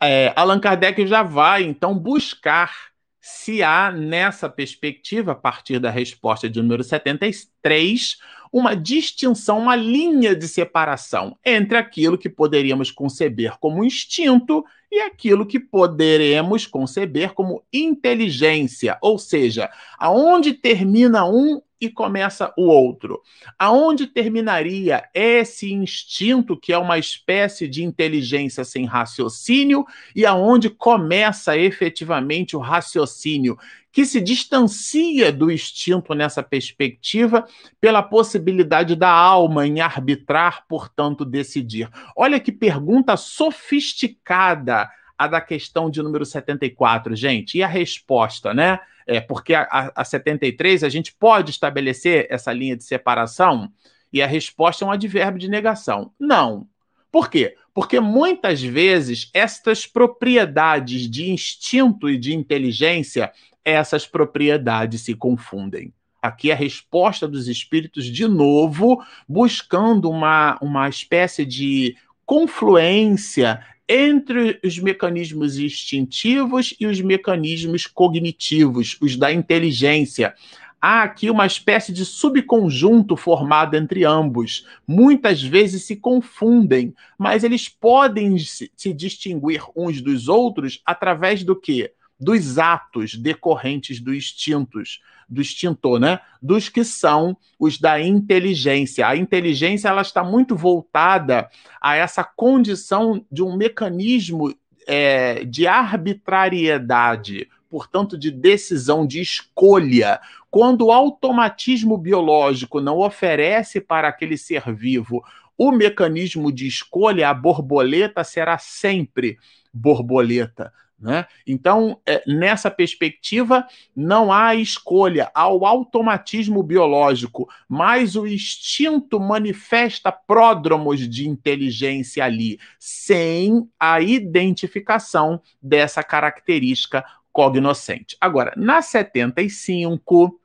[0.03, 2.90] é, Allan Kardec já vai então buscar
[3.21, 8.19] se há nessa perspectiva, a partir da resposta de número 73,
[8.53, 15.47] uma distinção, uma linha de separação entre aquilo que poderíamos conceber como instinto e aquilo
[15.47, 23.23] que poderemos conceber como inteligência, ou seja, aonde termina um e começa o outro.
[23.59, 31.57] Aonde terminaria esse instinto que é uma espécie de inteligência sem raciocínio e aonde começa
[31.57, 33.57] efetivamente o raciocínio,
[33.93, 37.47] que se distancia do instinto nessa perspectiva
[37.81, 41.91] pela possibilidade da alma em arbitrar, portanto, decidir.
[42.17, 44.89] Olha que pergunta sofisticada
[45.21, 47.59] a da questão de número 74, gente.
[47.59, 48.81] E a resposta, né?
[49.07, 53.71] É, porque a, a 73 a gente pode estabelecer essa linha de separação
[54.11, 56.11] e a resposta é um advérbio de negação.
[56.19, 56.67] Não.
[57.13, 57.55] Por quê?
[57.75, 63.31] Porque muitas vezes estas propriedades de instinto e de inteligência
[63.63, 65.93] essas propriedades se confundem.
[66.23, 74.79] Aqui a resposta dos espíritos, de novo, buscando uma, uma espécie de confluência entre os
[74.79, 80.33] mecanismos instintivos e os mecanismos cognitivos, os da inteligência.
[80.81, 84.65] Há aqui uma espécie de subconjunto formado entre ambos.
[84.87, 91.93] Muitas vezes se confundem, mas eles podem se, distinguir uns dos outros através do quê?
[92.21, 96.21] Dos atos decorrentes do instintos, do extintor, né?
[96.43, 99.07] Dos que são os da inteligência.
[99.07, 101.49] A inteligência ela está muito voltada
[101.81, 104.55] a essa condição de um mecanismo
[104.87, 114.09] é, de arbitrariedade, portanto, de decisão, de escolha, quando o automatismo biológico não oferece para
[114.09, 115.23] aquele ser vivo
[115.63, 119.39] o mecanismo de escolha, a borboleta será sempre
[119.71, 120.73] borboleta.
[121.01, 121.27] Né?
[121.47, 130.13] Então, é, nessa perspectiva, não há escolha, há o automatismo biológico, mas o instinto manifesta
[130.13, 138.17] pródromos de inteligência ali, sem a identificação dessa característica cognoscente.
[138.21, 140.39] Agora, na 75,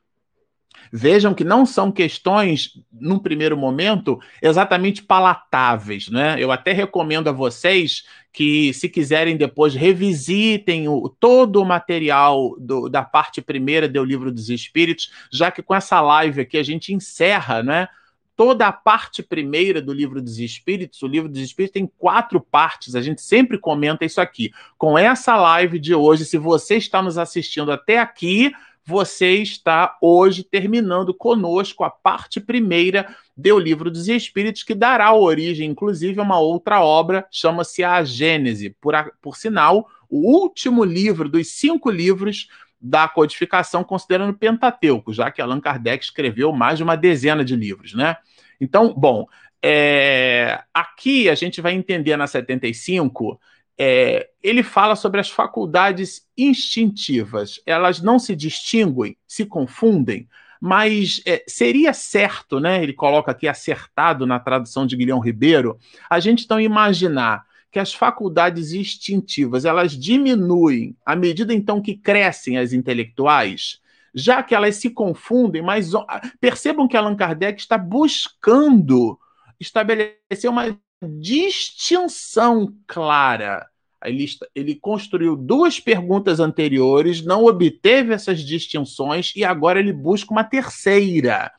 [0.92, 6.10] Vejam que não são questões, num primeiro momento, exatamente palatáveis.
[6.10, 6.36] Né?
[6.40, 12.90] Eu até recomendo a vocês que, se quiserem depois, revisitem o, todo o material do,
[12.90, 16.94] da parte primeira do Livro dos Espíritos, já que com essa live aqui a gente
[16.94, 17.88] encerra, né?
[18.36, 21.02] toda a parte primeira do livro dos Espíritos.
[21.02, 24.52] O livro dos Espíritos tem quatro partes, a gente sempre comenta isso aqui.
[24.78, 28.52] Com essa live de hoje, se você está nos assistindo até aqui,
[28.86, 35.70] você está hoje terminando conosco a parte primeira do Livro dos Espíritos, que dará origem,
[35.70, 38.76] inclusive, a uma outra obra, chama-se A Gênese.
[38.80, 42.48] Por, por sinal, o último livro dos cinco livros
[42.80, 47.56] da codificação, considerando o Pentateuco, já que Allan Kardec escreveu mais de uma dezena de
[47.56, 48.18] livros, né?
[48.62, 49.26] Então, bom,
[49.64, 53.40] é, aqui a gente vai entender na 75
[53.78, 57.60] é, ele fala sobre as faculdades instintivas.
[57.66, 60.28] Elas não se distinguem, se confundem,
[60.62, 62.82] mas é, seria certo, né?
[62.82, 65.78] Ele coloca aqui acertado na tradução de Guilhão Ribeiro,
[66.10, 72.58] a gente então imaginar que as faculdades instintivas elas diminuem à medida então que crescem
[72.58, 73.82] as intelectuais,
[74.14, 75.92] já que elas se confundem, mas
[76.40, 79.20] percebam que Allan Kardec está buscando
[79.60, 83.68] estabelecer uma distinção clara.
[84.04, 90.44] Ele, ele construiu duas perguntas anteriores, não obteve essas distinções e agora ele busca uma
[90.44, 91.52] terceira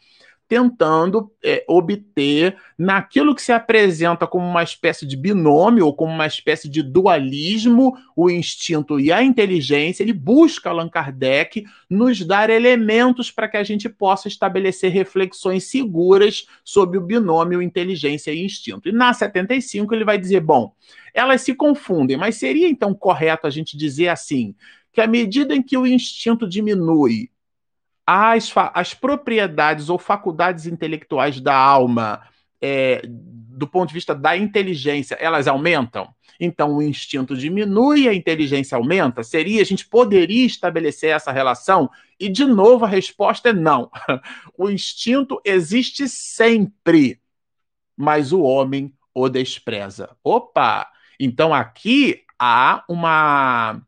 [0.49, 6.27] tentando é, obter naquilo que se apresenta como uma espécie de binômio ou como uma
[6.27, 13.31] espécie de dualismo, o instinto e a inteligência, ele busca Allan Kardec nos dar elementos
[13.31, 18.89] para que a gente possa estabelecer reflexões seguras sobre o binômio inteligência e instinto.
[18.89, 20.73] E na 75 ele vai dizer, bom,
[21.13, 24.55] elas se confundem, mas seria então correto a gente dizer assim,
[24.93, 27.31] que à medida em que o instinto diminui
[28.07, 32.23] as, as propriedades ou faculdades intelectuais da alma,
[32.61, 36.15] é, do ponto de vista da inteligência, elas aumentam?
[36.39, 39.23] Então o instinto diminui, a inteligência aumenta?
[39.23, 41.91] Seria, a gente poderia estabelecer essa relação?
[42.21, 43.91] E de novo a resposta é não.
[44.57, 47.21] O instinto existe sempre,
[47.97, 50.17] mas o homem o despreza.
[50.23, 50.87] Opa!
[51.19, 53.81] Então aqui há uma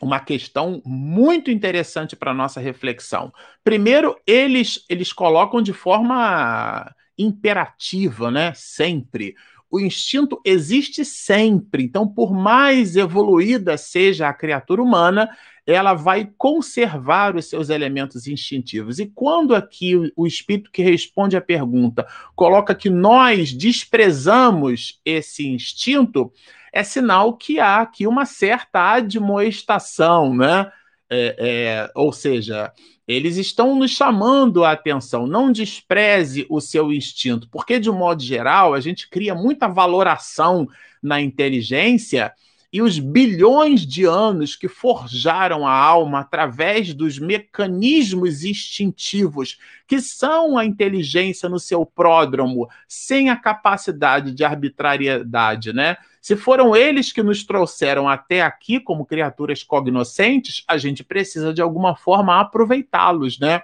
[0.00, 3.32] uma questão muito interessante para nossa reflexão.
[3.64, 8.52] Primeiro, eles eles colocam de forma imperativa, né?
[8.54, 9.34] Sempre.
[9.70, 11.82] O instinto existe sempre.
[11.82, 15.28] Então, por mais evoluída seja a criatura humana,
[15.66, 19.00] ela vai conservar os seus elementos instintivos.
[19.00, 26.32] E quando aqui o, espírito que responde à pergunta coloca que nós desprezamos esse instinto,
[26.72, 30.70] é sinal que há aqui uma certa admoestação, né?
[31.08, 32.72] É, é, ou seja,
[33.06, 35.26] eles estão nos chamando a atenção.
[35.26, 40.68] Não despreze o seu instinto, porque, de um modo geral, a gente cria muita valoração
[41.02, 42.32] na inteligência
[42.76, 50.58] e os bilhões de anos que forjaram a alma através dos mecanismos instintivos, que são
[50.58, 55.96] a inteligência no seu pródromo, sem a capacidade de arbitrariedade, né?
[56.20, 61.62] Se foram eles que nos trouxeram até aqui como criaturas cognoscentes, a gente precisa de
[61.62, 63.62] alguma forma aproveitá-los, né?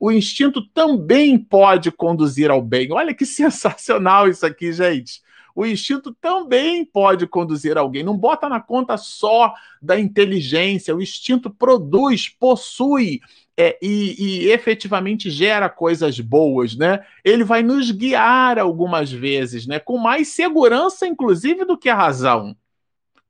[0.00, 2.90] O instinto também pode conduzir ao bem.
[2.92, 5.22] Olha que sensacional isso aqui, gente
[5.54, 8.02] o instinto também pode conduzir alguém.
[8.02, 10.94] Não bota na conta só da inteligência.
[10.94, 13.20] O instinto produz, possui
[13.56, 17.04] é, e, e, efetivamente gera coisas boas, né?
[17.24, 19.78] Ele vai nos guiar algumas vezes, né?
[19.78, 22.56] Com mais segurança, inclusive, do que a razão.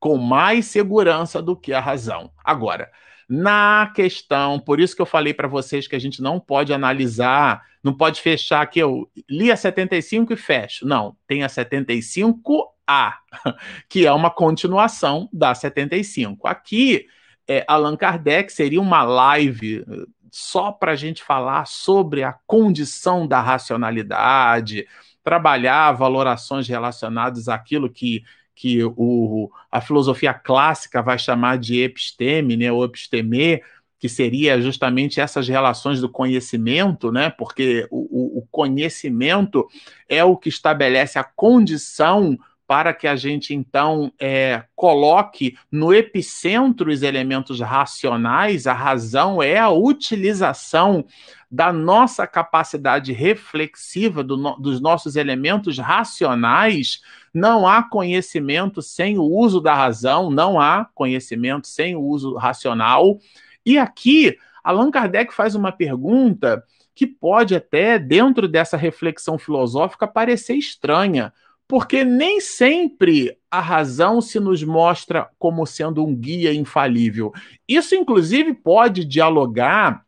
[0.05, 2.29] Com mais segurança do que a razão.
[2.43, 2.91] Agora,
[3.27, 7.63] na questão, por isso que eu falei para vocês que a gente não pode analisar,
[7.83, 10.85] não pode fechar aqui, eu li a 75 e fecho.
[10.85, 13.13] Não, tem a 75A,
[13.89, 16.47] que é uma continuação da 75.
[16.47, 17.07] Aqui,
[17.47, 23.25] é, Allan Kardec seria uma live eh, só para a gente falar sobre a condição
[23.25, 24.85] da racionalidade,
[25.23, 28.23] trabalhar valorações relacionadas àquilo que
[28.55, 33.61] que o, a filosofia clássica vai chamar de episteme, né, ou episteme,
[33.99, 37.29] que seria justamente essas relações do conhecimento, né?
[37.29, 39.67] Porque o, o, conhecimento
[40.07, 42.37] é o que estabelece a condição
[42.67, 49.57] para que a gente então é, coloque no epicentro os elementos racionais, a razão é
[49.57, 51.05] a utilização
[51.49, 57.01] da nossa capacidade reflexiva, do no, dos nossos elementos racionais.
[57.33, 63.19] Não há conhecimento sem o uso da razão, não há conhecimento sem o uso racional.
[63.65, 66.63] E aqui, Allan Kardec faz uma pergunta
[66.95, 71.31] que pode até, dentro dessa reflexão filosófica, parecer estranha
[71.67, 77.33] porque nem sempre a razão se nos mostra como sendo um guia infalível.
[77.67, 80.05] Isso, inclusive, pode dialogar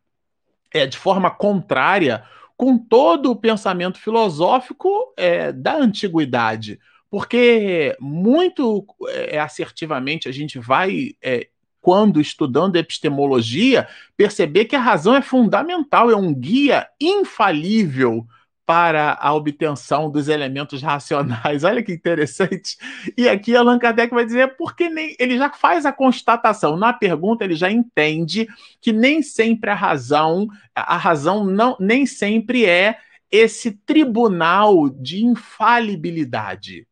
[0.74, 2.24] é, de forma contrária
[2.56, 6.80] com todo o pensamento filosófico é, da antiguidade.
[7.10, 11.48] Porque muito é, assertivamente a gente vai é,
[11.80, 13.88] quando estudando epistemologia,
[14.18, 18.28] perceber que a razão é fundamental, é um guia infalível
[18.68, 21.64] para a obtenção dos elementos racionais.
[21.66, 22.78] Olha que interessante.
[23.18, 27.46] E aqui Allan Kardec vai dizer porque nem ele já faz a constatação na pergunta,
[27.46, 28.46] ele já entende
[28.82, 32.98] que nem sempre a razão, a razão não nem sempre é
[33.32, 36.86] esse tribunal de infalibilidade.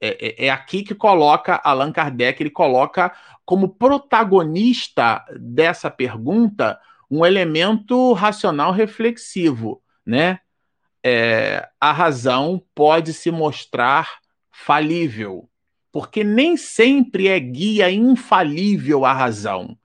[0.00, 3.12] É, é, é aqui que coloca Allan Kardec, ele coloca
[3.44, 6.78] como protagonista dessa pergunta
[7.10, 10.38] um elemento racional reflexivo, né?
[11.08, 14.18] É, a razão pode se mostrar
[14.52, 15.48] falível,
[15.90, 19.76] porque nem sempre é guia infalível a razão.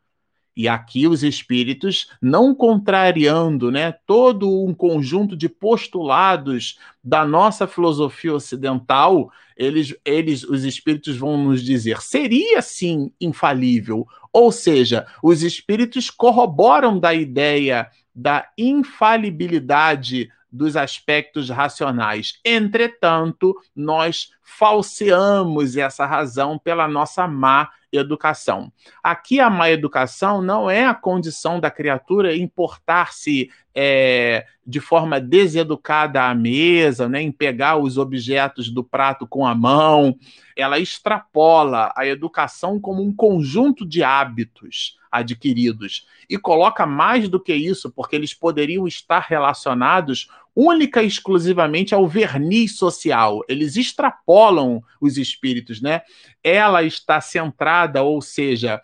[0.55, 8.35] E aqui os espíritos, não contrariando né, todo um conjunto de postulados da nossa filosofia
[8.35, 14.05] ocidental, eles, eles, os espíritos vão nos dizer, seria sim infalível.
[14.31, 22.39] Ou seja, os espíritos corroboram da ideia da infalibilidade dos aspectos racionais.
[22.45, 28.71] Entretanto, nós falseamos essa razão pela nossa má educação.
[29.01, 36.23] Aqui a má educação não é a condição da criatura importar-se é, de forma deseducada
[36.23, 40.17] à mesa, né, em pegar os objetos do prato com a mão.
[40.55, 47.53] Ela extrapola a educação como um conjunto de hábitos adquiridos e coloca mais do que
[47.53, 53.43] isso, porque eles poderiam estar relacionados única e exclusivamente ao verniz social.
[53.47, 56.01] Eles extrapolam os espíritos, né?
[56.43, 58.81] Ela está centrada, ou seja,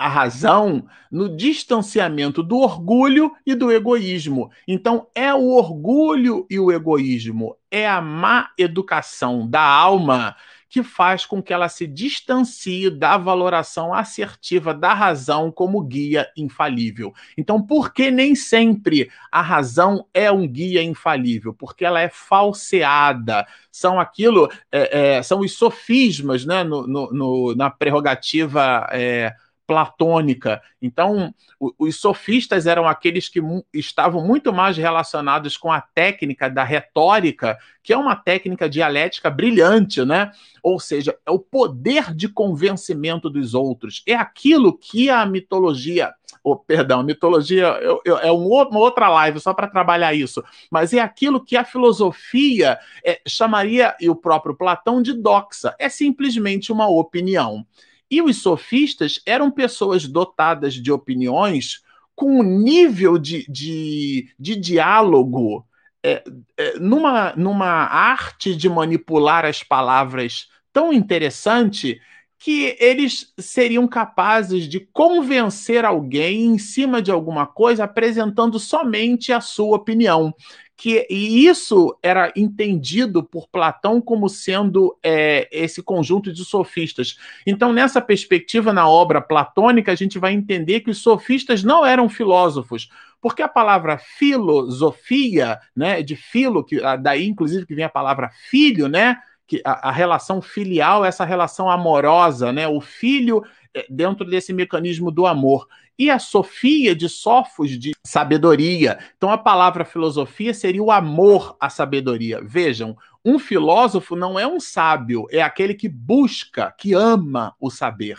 [0.00, 4.50] a razão no distanciamento do orgulho e do egoísmo.
[4.66, 10.36] Então, é o orgulho e o egoísmo, é a má educação da alma
[10.70, 17.12] que faz com que ela se distancie da valoração assertiva da razão como guia infalível.
[17.36, 21.52] Então, por que nem sempre a razão é um guia infalível?
[21.52, 23.44] Porque ela é falseada.
[23.70, 28.86] São aquilo, é, é, são os sofismas né, no, no, no na prerrogativa.
[28.92, 29.34] É,
[29.70, 30.60] platônica.
[30.82, 31.32] Então,
[31.78, 33.40] os sofistas eram aqueles que
[33.72, 40.04] estavam muito mais relacionados com a técnica da retórica, que é uma técnica dialética brilhante,
[40.04, 40.32] né?
[40.60, 44.02] Ou seja, é o poder de convencimento dos outros.
[44.08, 46.12] É aquilo que a mitologia,
[46.42, 50.92] oh, perdão, mitologia eu, eu, é um, uma outra live só para trabalhar isso, mas
[50.92, 55.76] é aquilo que a filosofia é, chamaria, e o próprio Platão, de doxa.
[55.78, 57.64] É simplesmente uma opinião.
[58.10, 61.82] E os sofistas eram pessoas dotadas de opiniões
[62.14, 65.64] com um nível de, de, de diálogo,
[66.02, 66.22] é,
[66.56, 72.00] é, numa, numa arte de manipular as palavras tão interessante
[72.38, 79.42] que eles seriam capazes de convencer alguém em cima de alguma coisa apresentando somente a
[79.42, 80.34] sua opinião
[80.80, 87.18] que e isso era entendido por Platão como sendo é, esse conjunto de sofistas.
[87.46, 92.08] Então, nessa perspectiva, na obra platônica, a gente vai entender que os sofistas não eram
[92.08, 92.88] filósofos,
[93.20, 98.88] porque a palavra filosofia, né, de filo, que daí inclusive que vem a palavra filho,
[98.88, 99.18] né,
[99.50, 103.42] que a, a relação filial, essa relação amorosa, né, o filho
[103.74, 105.66] é, dentro desse mecanismo do amor
[105.98, 109.00] e a Sofia de Sofos de sabedoria.
[109.16, 112.40] Então a palavra filosofia seria o amor à sabedoria.
[112.40, 118.18] Vejam, um filósofo não é um sábio, é aquele que busca, que ama o saber.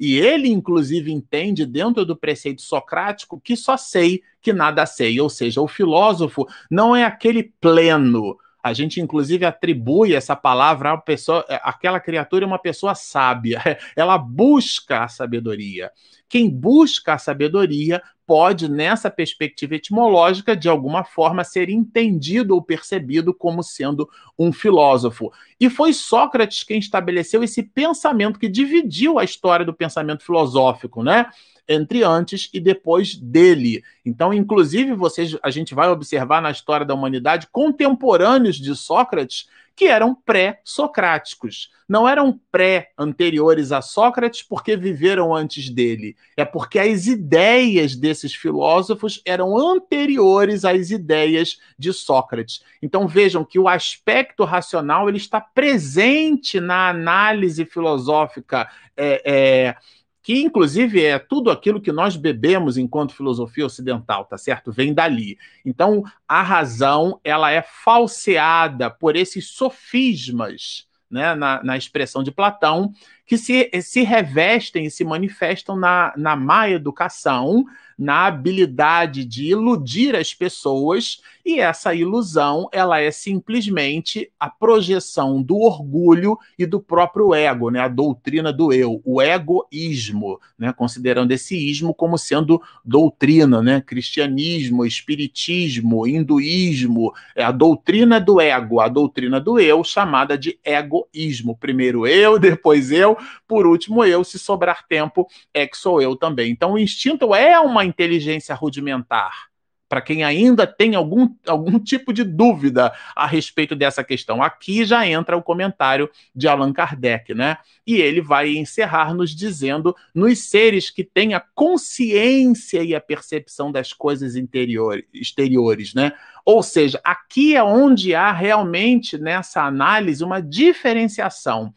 [0.00, 5.20] E ele, inclusive, entende dentro do preceito socrático que só sei que nada sei.
[5.20, 10.96] Ou seja, o filósofo não é aquele pleno, A gente, inclusive, atribui essa palavra à
[10.96, 13.60] pessoa, aquela criatura é uma pessoa sábia.
[13.96, 15.90] Ela busca a sabedoria.
[16.28, 23.34] Quem busca a sabedoria pode, nessa perspectiva etimológica, de alguma forma ser entendido ou percebido
[23.34, 24.08] como sendo
[24.38, 25.32] um filósofo.
[25.60, 31.26] E foi Sócrates quem estabeleceu esse pensamento que dividiu a história do pensamento filosófico, né?
[31.68, 33.82] Entre antes e depois dele.
[34.04, 39.86] Então, inclusive, vocês, a gente vai observar na história da humanidade contemporâneos de Sócrates que
[39.86, 41.70] eram pré-socráticos.
[41.88, 46.16] Não eram pré-anteriores a Sócrates porque viveram antes dele.
[46.36, 52.62] É porque as ideias desses filósofos eram anteriores às ideias de Sócrates.
[52.82, 59.76] Então vejam que o aspecto racional ele está presente na análise filosófica é, é,
[60.22, 64.70] que inclusive é tudo aquilo que nós bebemos enquanto filosofia ocidental, tá certo?
[64.70, 65.36] Vem dali.
[65.64, 72.92] Então, a razão, ela é falseada por esses sofismas, né, na, na expressão de Platão,
[73.32, 77.64] que se, se revestem e se manifestam na, na má educação,
[77.98, 85.56] na habilidade de iludir as pessoas, e essa ilusão, ela é simplesmente a projeção do
[85.56, 87.80] orgulho e do próprio ego, né?
[87.80, 90.72] A doutrina do eu, o egoísmo, né?
[90.72, 93.80] Considerando esse ismo como sendo doutrina, né?
[93.80, 101.56] Cristianismo, espiritismo, hinduísmo, é a doutrina do ego, a doutrina do eu, chamada de egoísmo.
[101.56, 106.50] Primeiro eu, depois eu, por último eu, se sobrar tempo, é que sou eu também.
[106.50, 109.52] Então o instinto é uma inteligência rudimentar
[109.92, 114.42] para quem ainda tem algum, algum tipo de dúvida a respeito dessa questão.
[114.42, 117.58] Aqui já entra o comentário de Allan Kardec, né?
[117.86, 123.70] E ele vai encerrar nos dizendo: nos seres que têm a consciência e a percepção
[123.70, 126.12] das coisas interiores, exteriores, né?
[126.42, 131.70] Ou seja, aqui é onde há realmente nessa análise uma diferenciação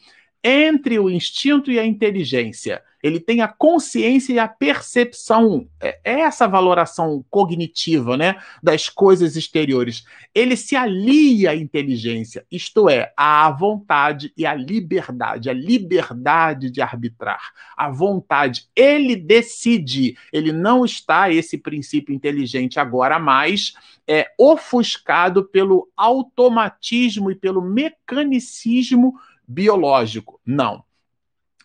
[0.47, 2.79] entre o instinto e a inteligência.
[3.01, 9.35] Ele tem a consciência e a percepção, é, é essa valoração cognitiva, né, das coisas
[9.35, 10.03] exteriores.
[10.33, 16.79] Ele se alia à inteligência, isto é, à vontade e à liberdade, a liberdade de
[16.81, 18.67] arbitrar, a vontade.
[18.75, 23.73] Ele decide, ele não está esse princípio inteligente agora mais
[24.07, 29.15] é ofuscado pelo automatismo e pelo mecanicismo
[29.47, 30.39] biológico.
[30.45, 30.83] Não.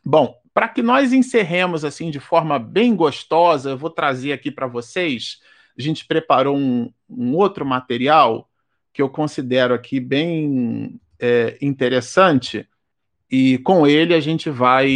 [0.05, 4.67] Bom, para que nós encerremos assim de forma bem gostosa, eu vou trazer aqui para
[4.67, 5.41] vocês.
[5.79, 8.49] A gente preparou um, um, outro material
[8.93, 12.69] que eu considero aqui bem é, interessante
[13.31, 14.91] e com ele a gente vai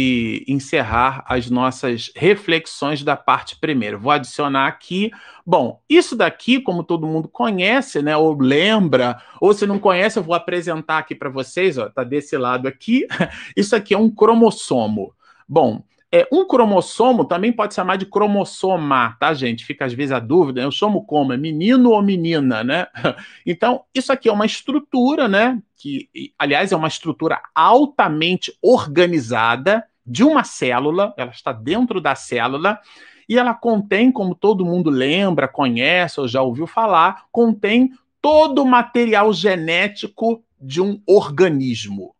[0.47, 3.97] encerrar as nossas reflexões da parte primeira.
[3.97, 5.09] Vou adicionar aqui.
[5.45, 10.23] Bom, isso daqui, como todo mundo conhece, né, ou lembra, ou se não conhece, eu
[10.23, 13.07] vou apresentar aqui para vocês, ó, tá desse lado aqui.
[13.55, 15.13] Isso aqui é um cromossomo.
[15.47, 19.65] Bom, é, um cromossomo também pode se chamar de cromossoma, tá, gente?
[19.65, 21.33] Fica às vezes a dúvida, eu chamo como?
[21.33, 22.87] É menino ou menina, né?
[23.45, 25.61] Então, isso aqui é uma estrutura, né?
[25.75, 32.79] Que, aliás, é uma estrutura altamente organizada de uma célula, ela está dentro da célula,
[33.27, 37.91] e ela contém, como todo mundo lembra, conhece ou já ouviu falar, contém
[38.21, 42.15] todo o material genético de um organismo,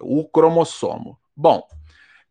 [0.00, 1.18] o cromossomo.
[1.36, 1.62] Bom,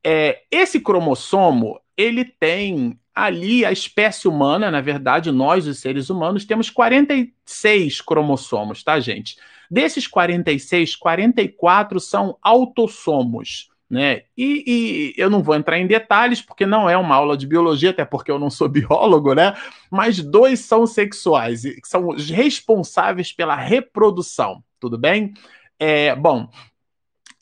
[0.06, 6.46] é, esse cromossomo, ele tem ali a espécie humana, na verdade, nós, os seres humanos,
[6.46, 9.38] temos 46 cromossomos, tá, gente?
[9.70, 13.70] Desses 46, 44 são autossomos.
[13.90, 14.22] Né?
[14.38, 17.90] E, e, eu não vou entrar em detalhes, porque não é uma aula de biologia,
[17.90, 19.56] até porque eu não sou biólogo, né?
[19.90, 25.34] Mas dois são sexuais, são os responsáveis pela reprodução, tudo bem?
[25.80, 26.48] É, bom,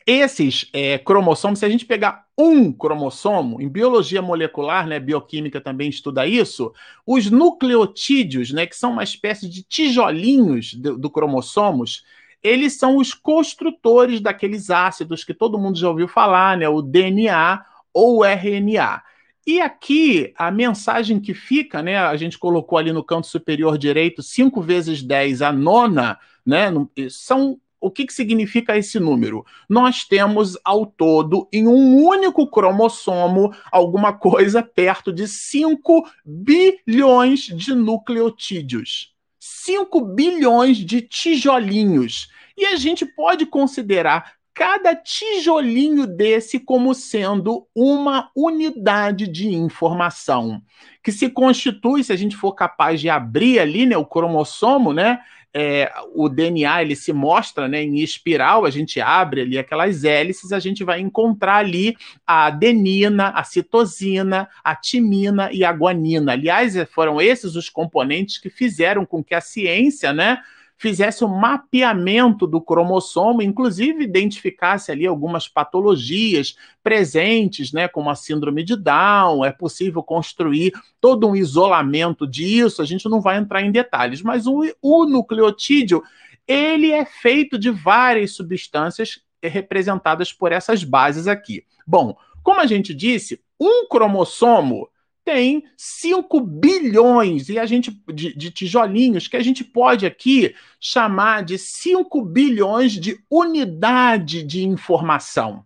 [0.06, 5.90] esses é, cromossomos, se a gente pegar um cromossomo, em biologia molecular, né, bioquímica também
[5.90, 6.72] estuda isso,
[7.06, 12.06] os nucleotídeos, né, que são uma espécie de tijolinhos do, do cromossomos,
[12.44, 17.66] eles são os construtores daqueles ácidos que todo mundo já ouviu falar, né, o DNA
[17.92, 19.02] ou o RNA.
[19.46, 21.98] E aqui a mensagem que fica, né?
[21.98, 26.66] A gente colocou ali no canto superior direito 5 vezes 10 a nona, né?
[27.10, 29.46] São o que, que significa esse número?
[29.70, 37.74] Nós temos ao todo, em um único cromossomo, alguma coisa perto de 5 bilhões de
[37.74, 39.14] nucleotídeos.
[39.40, 42.30] 5 bilhões de tijolinhos.
[42.58, 50.64] E a gente pode considerar cada tijolinho desse como sendo uma unidade de informação
[51.04, 55.20] que se constitui, se a gente for capaz de abrir ali, né, o cromossomo, né,
[55.54, 60.52] é, o DNA ele se mostra né, em espiral, a gente abre ali aquelas hélices,
[60.52, 61.96] a gente vai encontrar ali
[62.26, 66.34] a adenina, a citosina, a timina e a guanina.
[66.34, 70.40] Aliás, foram esses os componentes que fizeram com que a ciência, né,
[70.78, 78.64] fizesse um mapeamento do cromossomo, inclusive identificasse ali algumas patologias presentes, né, como a síndrome
[78.64, 80.72] de Down, é possível construir
[81.02, 86.04] todo um isolamento disso, a gente não vai entrar em detalhes, mas o, o nucleotídeo,
[86.48, 91.64] ele é feito de várias substâncias representadas por essas bases aqui.
[91.86, 94.90] Bom, como a gente disse, um cromossomo
[95.28, 101.44] tem 5 bilhões e a gente de, de, tijolinhos que a gente pode aqui chamar
[101.44, 105.66] de 5 bilhões de unidade de informação.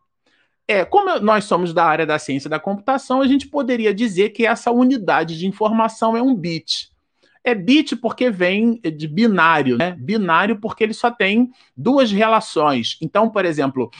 [0.67, 4.47] É, como nós somos da área da ciência da computação, a gente poderia dizer que
[4.47, 6.89] essa unidade de informação é um bit.
[7.43, 9.95] É bit porque vem de binário, né?
[9.99, 12.97] Binário porque ele só tem duas relações.
[12.99, 13.91] Então, por exemplo,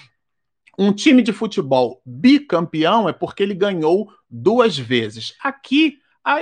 [0.75, 5.35] um time de futebol bicampeão é porque ele ganhou duas vezes.
[5.43, 5.99] Aqui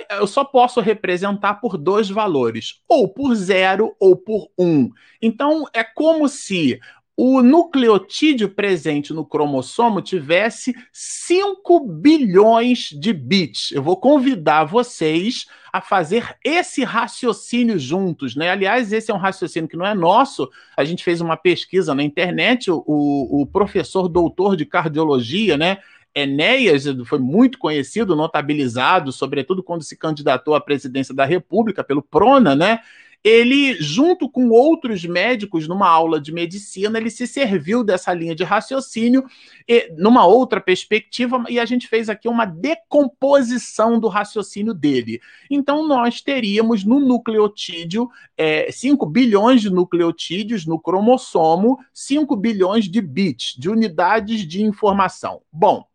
[0.10, 4.92] eu só posso representar por dois valores, ou por zero ou por um.
[5.22, 6.80] Então é como se
[7.22, 13.74] o nucleotídeo presente no cromossomo tivesse 5 bilhões de bits.
[13.74, 18.50] Eu vou convidar vocês a fazer esse raciocínio juntos, né?
[18.50, 20.50] Aliás, esse é um raciocínio que não é nosso.
[20.78, 25.80] A gente fez uma pesquisa na internet, o, o professor doutor de cardiologia, né?
[26.20, 32.56] Enéas foi muito conhecido, notabilizado, sobretudo quando se candidatou à presidência da República pelo Prona,
[32.56, 32.80] né?
[33.24, 38.46] ele, junto com outros médicos, numa aula de medicina, ele se serviu dessa linha de
[38.46, 39.26] raciocínio
[39.68, 45.20] e, numa outra perspectiva, e a gente fez aqui uma decomposição do raciocínio dele.
[45.52, 53.02] Então, nós teríamos no nucleotídeo é, 5 bilhões de nucleotídeos no cromossomo, 5 bilhões de
[53.02, 55.42] bits, de unidades de informação.
[55.52, 55.89] Bom,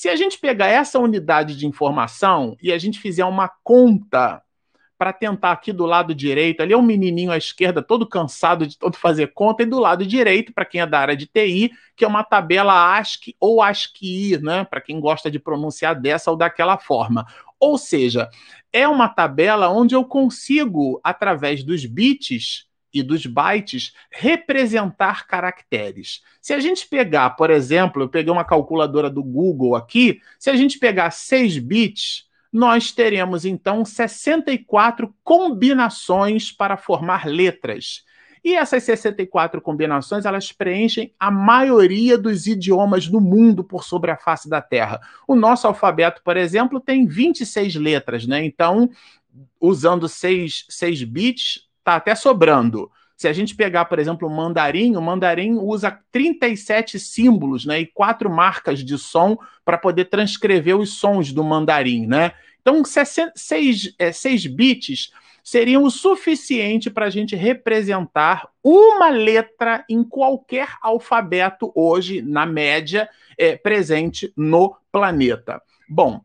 [0.00, 4.40] se a gente pegar essa unidade de informação e a gente fizer uma conta
[4.96, 8.78] para tentar aqui do lado direito, ali é um menininho à esquerda, todo cansado de
[8.78, 12.02] todo fazer conta, e do lado direito, para quem é da área de TI, que
[12.02, 16.78] é uma tabela ASCII ou ASCII, né, para quem gosta de pronunciar dessa ou daquela
[16.78, 17.26] forma.
[17.60, 18.30] Ou seja,
[18.72, 26.22] é uma tabela onde eu consigo, através dos bits, e dos bytes representar caracteres.
[26.40, 30.56] Se a gente pegar, por exemplo, eu peguei uma calculadora do Google aqui, se a
[30.56, 38.04] gente pegar 6 bits, nós teremos então 64 combinações para formar letras.
[38.42, 44.16] E essas 64 combinações, elas preenchem a maioria dos idiomas do mundo por sobre a
[44.16, 44.98] face da Terra.
[45.28, 48.42] O nosso alfabeto, por exemplo, tem 26 letras, né?
[48.42, 48.88] Então,
[49.60, 52.90] usando 6, 6 bits, tá até sobrando.
[53.16, 57.86] Se a gente pegar, por exemplo, o mandarim, o mandarim usa 37 símbolos né, e
[57.86, 62.06] quatro marcas de som para poder transcrever os sons do mandarim.
[62.06, 62.32] Né?
[62.62, 65.12] Então, 6, é, 6 bits
[65.42, 73.08] seriam o suficiente para a gente representar uma letra em qualquer alfabeto hoje, na média,
[73.36, 75.60] é, presente no planeta.
[75.88, 76.20] Bom,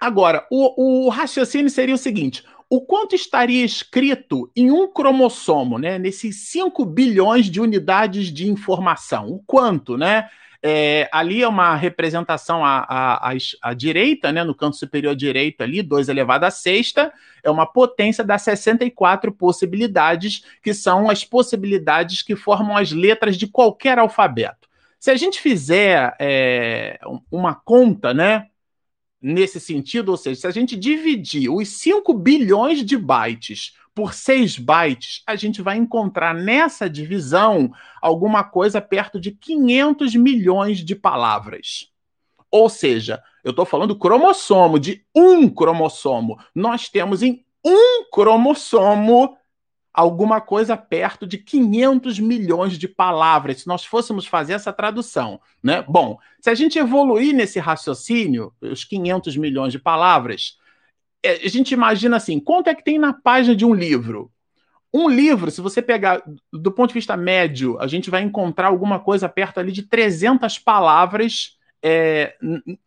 [0.00, 2.44] agora, o, o raciocínio seria o seguinte:
[2.74, 5.96] o quanto estaria escrito em um cromossomo, né?
[5.96, 9.28] Nesses 5 bilhões de unidades de informação.
[9.28, 10.28] O quanto, né?
[10.60, 15.82] É, ali é uma representação à, à, à, direita, né, no canto superior direito ali,
[15.82, 17.12] 2 elevado a sexta,
[17.44, 23.46] é uma potência das 64 possibilidades, que são as possibilidades que formam as letras de
[23.46, 24.68] qualquer alfabeto.
[24.98, 26.98] Se a gente fizer é,
[27.30, 28.46] uma conta, né,
[29.24, 34.58] nesse sentido, ou seja, se a gente dividir os 5 bilhões de bytes por 6
[34.58, 37.72] bytes, a gente vai encontrar nessa divisão
[38.02, 41.90] alguma coisa perto de 500 milhões de palavras.
[42.50, 46.38] Ou seja, eu estou falando cromossomo, de um cromossomo.
[46.54, 49.38] Nós temos em um cromossomo
[49.94, 55.84] alguma coisa perto de 500 milhões de palavras, se nós fôssemos fazer essa tradução, né?
[55.88, 60.58] Bom, se a gente evoluir nesse raciocínio, os 500 milhões de palavras,
[61.22, 64.32] é, a gente imagina assim, quanto é que tem na página de um livro?
[64.92, 66.22] Um livro, se você pegar
[66.52, 70.58] do ponto de vista médio, a gente vai encontrar alguma coisa perto ali de 300
[70.58, 72.34] palavras é,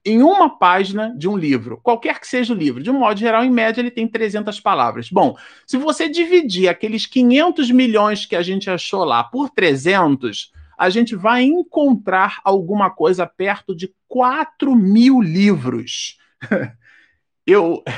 [0.03, 3.45] em uma página de um livro, qualquer que seja o livro, de um modo geral,
[3.45, 5.11] em média, ele tem 300 palavras.
[5.11, 5.37] Bom,
[5.67, 11.15] se você dividir aqueles 500 milhões que a gente achou lá por 300, a gente
[11.15, 16.17] vai encontrar alguma coisa perto de 4 mil livros.
[17.45, 17.83] Eu.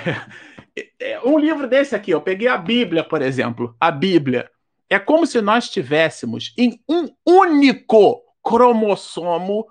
[1.26, 3.76] Um livro desse aqui, eu peguei a Bíblia, por exemplo.
[3.78, 4.50] A Bíblia
[4.90, 9.66] É como se nós tivéssemos em um único cromossomo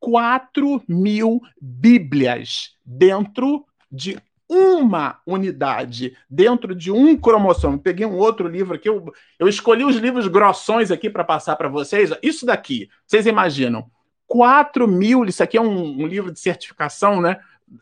[0.00, 4.18] 4 mil Bíblias dentro de
[4.48, 7.78] uma unidade, dentro de um cromossomo.
[7.78, 11.68] Peguei um outro livro aqui, eu, eu escolhi os livros grossões aqui para passar para
[11.68, 12.10] vocês.
[12.22, 13.90] Isso daqui, vocês imaginam?
[14.26, 17.38] 4 mil, isso aqui é um, um livro de certificação, né?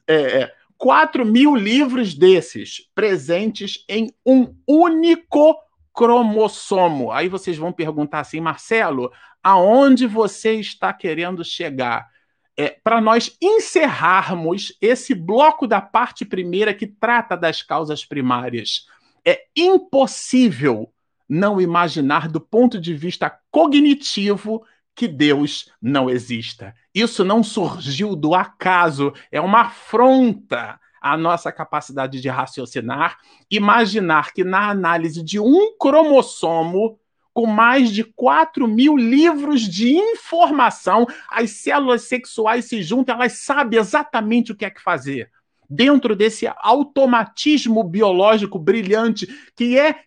[0.06, 5.56] É, é, 4 mil livros desses presentes em um único
[5.96, 7.10] cromossomo.
[7.10, 9.10] Aí vocês vão perguntar assim, Marcelo,
[9.42, 12.06] aonde você está querendo chegar?
[12.54, 18.86] É, para nós encerrarmos esse bloco da parte primeira que trata das causas primárias.
[19.24, 20.92] É impossível
[21.28, 26.74] não imaginar do ponto de vista cognitivo que Deus não exista.
[26.94, 30.78] Isso não surgiu do acaso, é uma afronta
[31.12, 33.18] à nossa capacidade de raciocinar,
[33.50, 36.98] imaginar que na análise de um cromossomo,
[37.32, 43.78] com mais de 4 mil livros de informação, as células sexuais se juntam, elas sabem
[43.78, 45.30] exatamente o que é que fazer.
[45.68, 50.00] Dentro desse automatismo biológico brilhante que é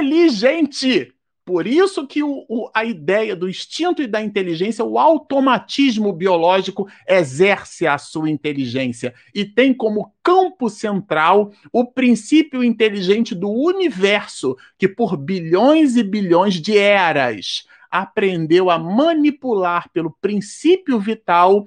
[0.00, 1.14] inteligente.
[1.50, 6.88] Por isso que o, o, a ideia do instinto e da inteligência, o automatismo biológico
[7.08, 14.86] exerce a sua inteligência e tem como campo central o princípio inteligente do universo, que
[14.86, 21.66] por bilhões e bilhões de eras aprendeu a manipular pelo princípio vital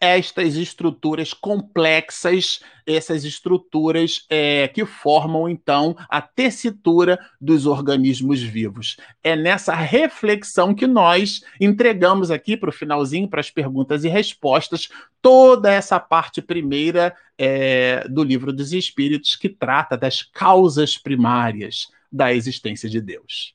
[0.00, 8.96] estas estruturas complexas, essas estruturas é, que formam, então, a tessitura dos organismos vivos.
[9.22, 14.88] É nessa reflexão que nós entregamos aqui para o finalzinho, para as perguntas e respostas,
[15.20, 22.32] toda essa parte primeira é, do Livro dos Espíritos, que trata das causas primárias da
[22.32, 23.54] existência de Deus.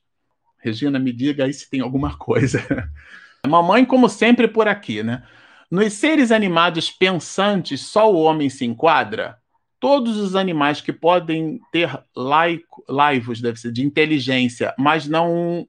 [0.58, 2.62] Regina, me diga aí se tem alguma coisa.
[3.46, 5.22] Mamãe, como sempre, por aqui, né?
[5.74, 9.38] Nos seres animados pensantes, só o homem se enquadra?
[9.80, 15.66] Todos os animais que podem ter laico, laivos, deve ser, de inteligência, mas não,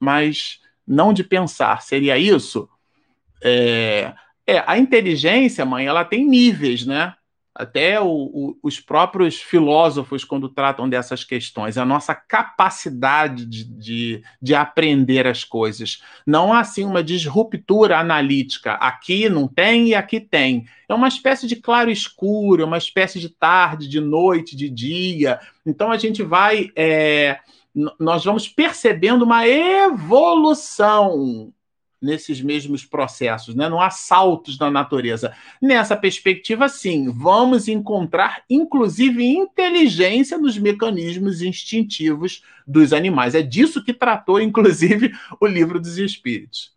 [0.00, 2.68] mas não de pensar, seria isso?
[3.40, 4.12] É,
[4.44, 7.14] é, a inteligência, mãe, ela tem níveis, né?
[7.58, 14.22] Até o, o, os próprios filósofos, quando tratam dessas questões, a nossa capacidade de, de,
[14.40, 16.00] de, aprender as coisas.
[16.24, 18.74] Não há, assim, uma disruptura analítica.
[18.74, 20.66] Aqui não tem e aqui tem.
[20.88, 25.40] É uma espécie de claro-escuro, é uma espécie de tarde, de noite, de dia.
[25.66, 26.70] Então, a gente vai.
[26.76, 27.40] É,
[27.98, 31.12] nós vamos percebendo uma evolução
[32.00, 33.68] nesses mesmos processos, né?
[33.68, 35.34] não há saltos na natureza.
[35.60, 43.34] Nessa perspectiva, sim, vamos encontrar, inclusive, inteligência nos mecanismos instintivos dos animais.
[43.34, 46.72] É disso que tratou, inclusive, o livro dos Espíritos.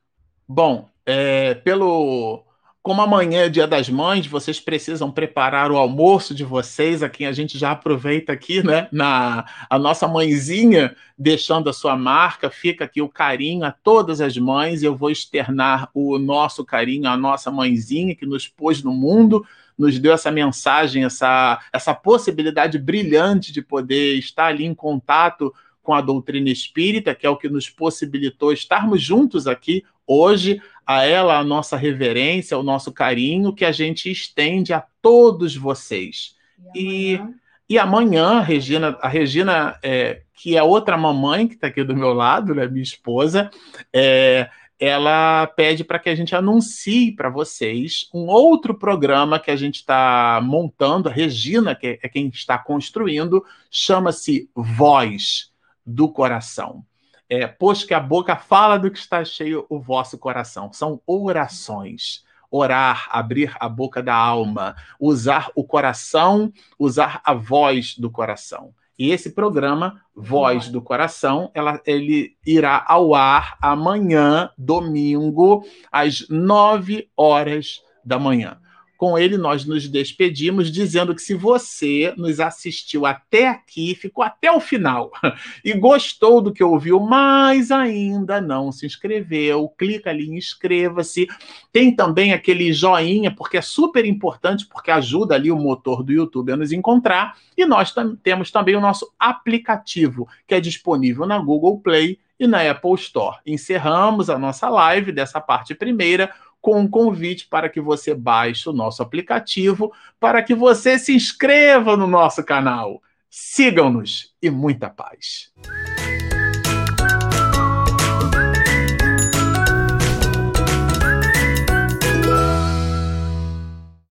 [0.47, 2.43] Bom, é, pelo
[2.83, 7.27] como amanhã é dia das mães, vocês precisam preparar o almoço de vocês, a quem
[7.27, 8.87] a gente já aproveita aqui, né?
[8.91, 14.35] Na a nossa mãezinha deixando a sua marca, fica aqui o carinho a todas as
[14.35, 14.81] mães.
[14.81, 19.45] Eu vou externar o nosso carinho à nossa mãezinha que nos pôs no mundo,
[19.77, 25.53] nos deu essa mensagem, essa, essa possibilidade brilhante de poder estar ali em contato
[25.83, 30.59] com a doutrina espírita, que é o que nos possibilitou estarmos juntos aqui hoje.
[30.91, 36.35] A ela a nossa reverência, o nosso carinho que a gente estende a todos vocês.
[36.75, 37.35] E amanhã,
[37.69, 41.95] e, e amanhã Regina, a Regina, é, que é outra mamãe que está aqui do
[41.95, 43.49] meu lado, né, minha esposa,
[43.93, 49.55] é, ela pede para que a gente anuncie para vocês um outro programa que a
[49.55, 51.07] gente está montando.
[51.07, 55.51] A Regina, que é quem está construindo, chama-se Voz
[55.85, 56.83] do coração.
[57.31, 60.73] É, pois que a boca fala do que está cheio o vosso coração.
[60.73, 62.25] São orações.
[62.53, 68.73] Orar, abrir a boca da alma, usar o coração, usar a voz do coração.
[68.99, 77.09] E esse programa, Voz do Coração, ela, ele irá ao ar amanhã, domingo, às nove
[77.15, 78.59] horas da manhã.
[79.01, 84.51] Com ele, nós nos despedimos, dizendo que se você nos assistiu até aqui, ficou até
[84.51, 85.09] o final
[85.65, 91.27] e gostou do que ouviu, mas ainda não se inscreveu, clica ali em inscreva-se.
[91.71, 96.51] Tem também aquele joinha, porque é super importante, porque ajuda ali o motor do YouTube
[96.51, 97.35] a nos encontrar.
[97.57, 102.45] E nós tam temos também o nosso aplicativo, que é disponível na Google Play e
[102.45, 103.37] na Apple Store.
[103.47, 106.31] Encerramos a nossa live dessa parte primeira
[106.61, 111.97] com um convite para que você baixe o nosso aplicativo, para que você se inscreva
[111.97, 113.01] no nosso canal.
[113.29, 115.51] Sigam-nos e muita paz.